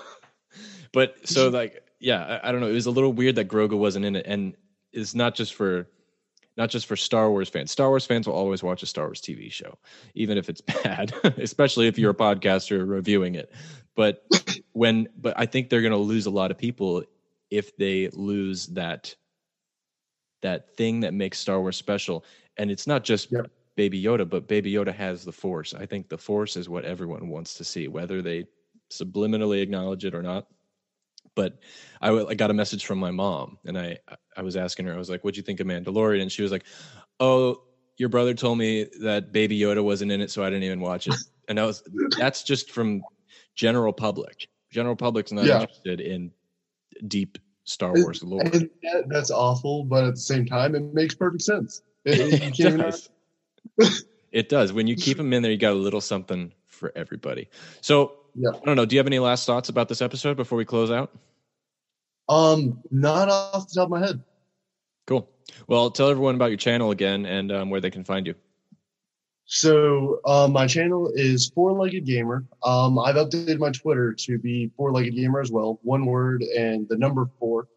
but 0.97 1.29
so 1.29 1.45
mm-hmm. 1.45 1.55
like, 1.55 1.83
yeah, 1.99 2.39
I, 2.41 2.49
I 2.49 2.51
don't 2.51 2.59
know. 2.59 2.69
It 2.69 2.73
was 2.73 2.87
a 2.87 2.91
little 2.91 3.13
weird 3.13 3.35
that 3.35 3.47
Grogu 3.47 3.77
wasn't 3.77 4.03
in 4.03 4.15
it, 4.15 4.25
and 4.25 4.55
it's 4.91 5.13
not 5.13 5.35
just 5.35 5.53
for 5.53 5.87
not 6.57 6.71
just 6.71 6.87
for 6.87 6.95
Star 6.95 7.29
Wars 7.29 7.49
fans. 7.49 7.69
Star 7.69 7.89
Wars 7.89 8.03
fans 8.03 8.25
will 8.25 8.33
always 8.33 8.63
watch 8.63 8.81
a 8.81 8.87
Star 8.87 9.05
Wars 9.05 9.21
TV 9.21 9.51
show, 9.51 9.77
even 10.15 10.39
if 10.39 10.49
it's 10.49 10.61
bad, 10.83 11.13
especially 11.37 11.85
if 11.85 11.99
you're 11.99 12.09
a 12.09 12.15
podcaster 12.15 12.83
reviewing 12.89 13.35
it. 13.35 13.53
But 13.95 14.25
when, 14.71 15.07
but 15.15 15.35
I 15.37 15.45
think 15.45 15.69
they're 15.69 15.83
going 15.83 15.91
to 15.91 15.97
lose 15.97 16.25
a 16.25 16.31
lot 16.31 16.49
of 16.49 16.57
people 16.57 17.03
if 17.51 17.77
they 17.77 18.09
lose 18.13 18.65
that 18.69 19.15
that 20.41 20.75
thing 20.77 21.01
that 21.01 21.13
makes 21.13 21.37
Star 21.37 21.61
Wars 21.61 21.77
special. 21.77 22.25
And 22.57 22.71
it's 22.71 22.87
not 22.87 23.03
just 23.03 23.31
Yep. 23.31 23.51
Baby 23.75 24.01
Yoda, 24.01 24.27
but 24.27 24.47
Baby 24.47 24.73
Yoda 24.73 24.95
has 24.95 25.23
the 25.23 25.31
Force. 25.31 25.75
I 25.75 25.85
think 25.85 26.09
the 26.09 26.17
Force 26.17 26.57
is 26.57 26.67
what 26.67 26.85
everyone 26.85 27.29
wants 27.29 27.53
to 27.53 27.63
see, 27.63 27.87
whether 27.87 28.23
they 28.23 28.47
subliminally 28.91 29.61
acknowledge 29.61 30.03
it 30.03 30.15
or 30.15 30.23
not. 30.23 30.47
But 31.37 31.59
I, 32.01 32.33
got 32.33 32.49
a 32.49 32.53
message 32.55 32.85
from 32.87 32.97
my 32.97 33.11
mom, 33.11 33.59
and 33.63 33.77
I 33.77 33.99
I 34.35 34.41
was 34.41 34.57
asking 34.57 34.87
her, 34.87 34.93
I 34.93 34.97
was 34.97 35.07
like, 35.09 35.23
"What'd 35.23 35.37
you 35.37 35.43
think 35.43 35.59
of 35.59 35.67
Mandalorian?" 35.67 36.23
And 36.23 36.31
she 36.31 36.41
was 36.41 36.51
like, 36.51 36.65
"Oh, 37.19 37.57
your 37.97 38.09
brother 38.09 38.33
told 38.33 38.57
me 38.57 38.87
that 39.01 39.31
Baby 39.31 39.57
Yoda 39.59 39.83
wasn't 39.83 40.11
in 40.11 40.19
it, 40.19 40.31
so 40.31 40.43
I 40.43 40.49
didn't 40.49 40.63
even 40.63 40.81
watch 40.81 41.07
it." 41.07 41.15
And 41.49 41.61
I 41.61 41.65
was 41.65 41.81
that's 42.17 42.43
just 42.43 42.71
from 42.71 43.01
general 43.55 43.93
public. 43.93 44.49
General 44.69 44.97
public's 44.97 45.31
not 45.31 45.45
Yeah. 45.45 45.61
interested 45.61 46.01
in 46.01 46.31
deep 47.07 47.37
Star 47.63 47.93
Wars 47.93 48.21
lore. 48.21 48.41
And 48.41 48.69
that, 48.83 49.05
that's 49.07 49.31
awful, 49.31 49.85
but 49.85 50.03
at 50.03 50.15
the 50.15 50.19
same 50.19 50.45
time, 50.45 50.75
it 50.75 50.93
makes 50.93 51.15
perfect 51.15 51.43
sense. 51.43 51.81
It, 52.03 52.19
it- 52.33 52.59
it 52.59 52.77
does. 52.77 53.09
it 54.33 54.49
does. 54.49 54.73
When 54.73 54.87
you 54.87 54.97
keep 54.97 55.15
them 55.15 55.31
in 55.31 55.41
there, 55.41 55.51
you 55.53 55.57
got 55.57 55.71
a 55.71 55.75
little 55.75 56.01
something 56.01 56.51
for 56.65 56.91
everybody. 56.97 57.47
So 57.79 58.11
Yeah. 58.37 58.51
I 58.51 58.65
don't 58.65 58.75
know. 58.75 58.85
Do 58.85 58.95
you 58.95 58.99
have 58.99 59.07
any 59.07 59.19
last 59.19 59.45
thoughts 59.47 59.69
about 59.69 59.89
this 59.89 60.01
episode 60.01 60.37
before 60.37 60.57
we 60.57 60.65
close 60.65 60.91
out? 60.91 61.11
Um, 62.29 62.81
not 62.91 63.29
off 63.29 63.67
the 63.67 63.75
top 63.75 63.85
of 63.85 63.89
my 63.89 63.99
head. 63.99 64.23
Cool. 65.07 65.27
Well, 65.67 65.89
tell 65.89 66.09
everyone 66.09 66.35
about 66.35 66.51
your 66.51 66.57
channel 66.57 66.91
again 66.91 67.25
and 67.25 67.51
um, 67.51 67.69
where 67.69 67.81
they 67.81 67.89
can 67.89 68.03
find 68.03 68.27
you. 68.27 68.35
So 69.45 70.19
uh, 70.25 70.47
my 70.51 70.67
channel 70.67 71.09
is 71.15 71.49
Four 71.49 71.71
Legged 71.71 72.05
Gamer. 72.05 72.45
Um, 72.63 72.99
I've 72.99 73.15
updated 73.15 73.59
my 73.59 73.71
Twitter 73.71 74.13
to 74.13 74.37
be 74.37 74.69
Four 74.75 74.91
Legged 74.91 75.15
Gamer 75.15 75.39
as 75.39 75.49
well, 75.49 75.79
one 75.83 76.05
word 76.05 76.43
and 76.43 76.87
the 76.89 76.97
number 76.97 77.29
four. 77.39 77.69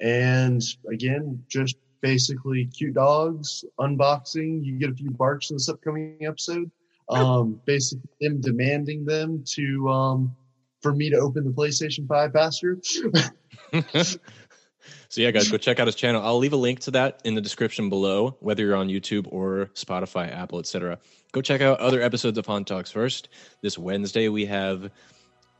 And 0.00 0.62
again, 0.90 1.44
just 1.48 1.76
basically 2.00 2.66
cute 2.66 2.94
dogs 2.94 3.64
unboxing. 3.80 4.64
You 4.64 4.78
get 4.78 4.90
a 4.90 4.94
few 4.94 5.10
barks 5.10 5.50
in 5.50 5.56
this 5.56 5.68
upcoming 5.68 6.18
episode. 6.22 6.70
Um, 7.08 7.60
basically, 7.64 8.08
them 8.20 8.40
demanding 8.40 9.04
them 9.04 9.44
to 9.54 9.88
um, 9.88 10.36
for 10.82 10.94
me 10.94 11.10
to 11.10 11.16
open 11.16 11.44
the 11.44 11.50
PlayStation 11.50 12.06
Five 12.06 12.32
faster. 12.32 12.78
so 14.02 14.18
yeah, 15.16 15.30
guys, 15.30 15.50
go 15.50 15.56
check 15.56 15.78
out 15.78 15.86
his 15.86 15.94
channel. 15.94 16.22
I'll 16.22 16.38
leave 16.38 16.52
a 16.52 16.56
link 16.56 16.80
to 16.80 16.90
that 16.92 17.20
in 17.24 17.34
the 17.34 17.40
description 17.40 17.88
below, 17.88 18.36
whether 18.40 18.64
you're 18.64 18.76
on 18.76 18.88
YouTube 18.88 19.26
or 19.30 19.70
Spotify, 19.74 20.34
Apple, 20.34 20.58
etc. 20.58 20.98
Go 21.32 21.40
check 21.42 21.60
out 21.60 21.78
other 21.80 22.00
episodes 22.00 22.38
of 22.38 22.46
Hunt 22.46 22.66
Talks 22.66 22.90
first. 22.90 23.28
This 23.62 23.78
Wednesday 23.78 24.28
we 24.28 24.46
have 24.46 24.90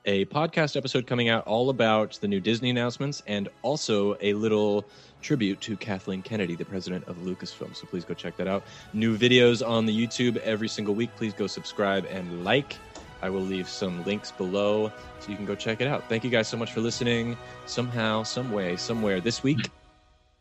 a 0.07 0.25
podcast 0.27 0.77
episode 0.77 1.07
coming 1.07 1.29
out 1.29 1.47
all 1.47 1.69
about 1.69 2.19
the 2.21 2.29
new 2.29 2.41
Disney 2.41 2.71
announcements 2.71 3.23
and 3.27 3.49
also 3.63 4.17
a 4.21 4.33
little 4.35 4.87
tribute 5.21 5.61
to 5.63 5.77
Kathleen 5.77 6.23
Kennedy, 6.23 6.55
the 6.55 6.65
president 6.65 7.07
of 7.09 7.17
Lucasfilm. 7.19 7.75
So 7.75 7.87
please 7.87 8.05
go 8.05 8.15
check 8.15 8.37
that 8.37 8.47
out. 8.47 8.63
New 8.93 9.19
videos 9.19 9.67
on 9.67 9.85
the 9.85 10.07
YouTube 10.07 10.37
every 10.39 10.69
single 10.69 10.95
week. 10.95 11.11
Please 11.17 11.35
go 11.35 11.47
subscribe 11.47 12.07
and 12.07 12.45
like. 12.45 12.77
I 13.23 13.31
will 13.31 13.41
leave 13.41 13.69
some 13.69 14.05
links 14.05 14.31
below 14.31 14.93
so 15.19 15.31
you 15.31 15.37
can 15.37 15.47
go 15.47 15.55
check 15.55 15.81
it 15.81 15.89
out. 15.89 16.09
Thank 16.09 16.23
you 16.23 16.31
guys 16.31 16.47
so 16.47 16.57
much 16.57 16.73
for 16.73 16.81
listening. 16.81 17.37
Somehow, 17.65 18.23
some 18.23 18.53
way, 18.53 18.77
somewhere 18.77 19.21
this 19.21 19.43
week, 19.43 19.71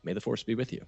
may 0.03 0.13
the 0.13 0.21
force 0.21 0.43
be 0.43 0.55
with 0.55 0.71
you. 0.71 0.85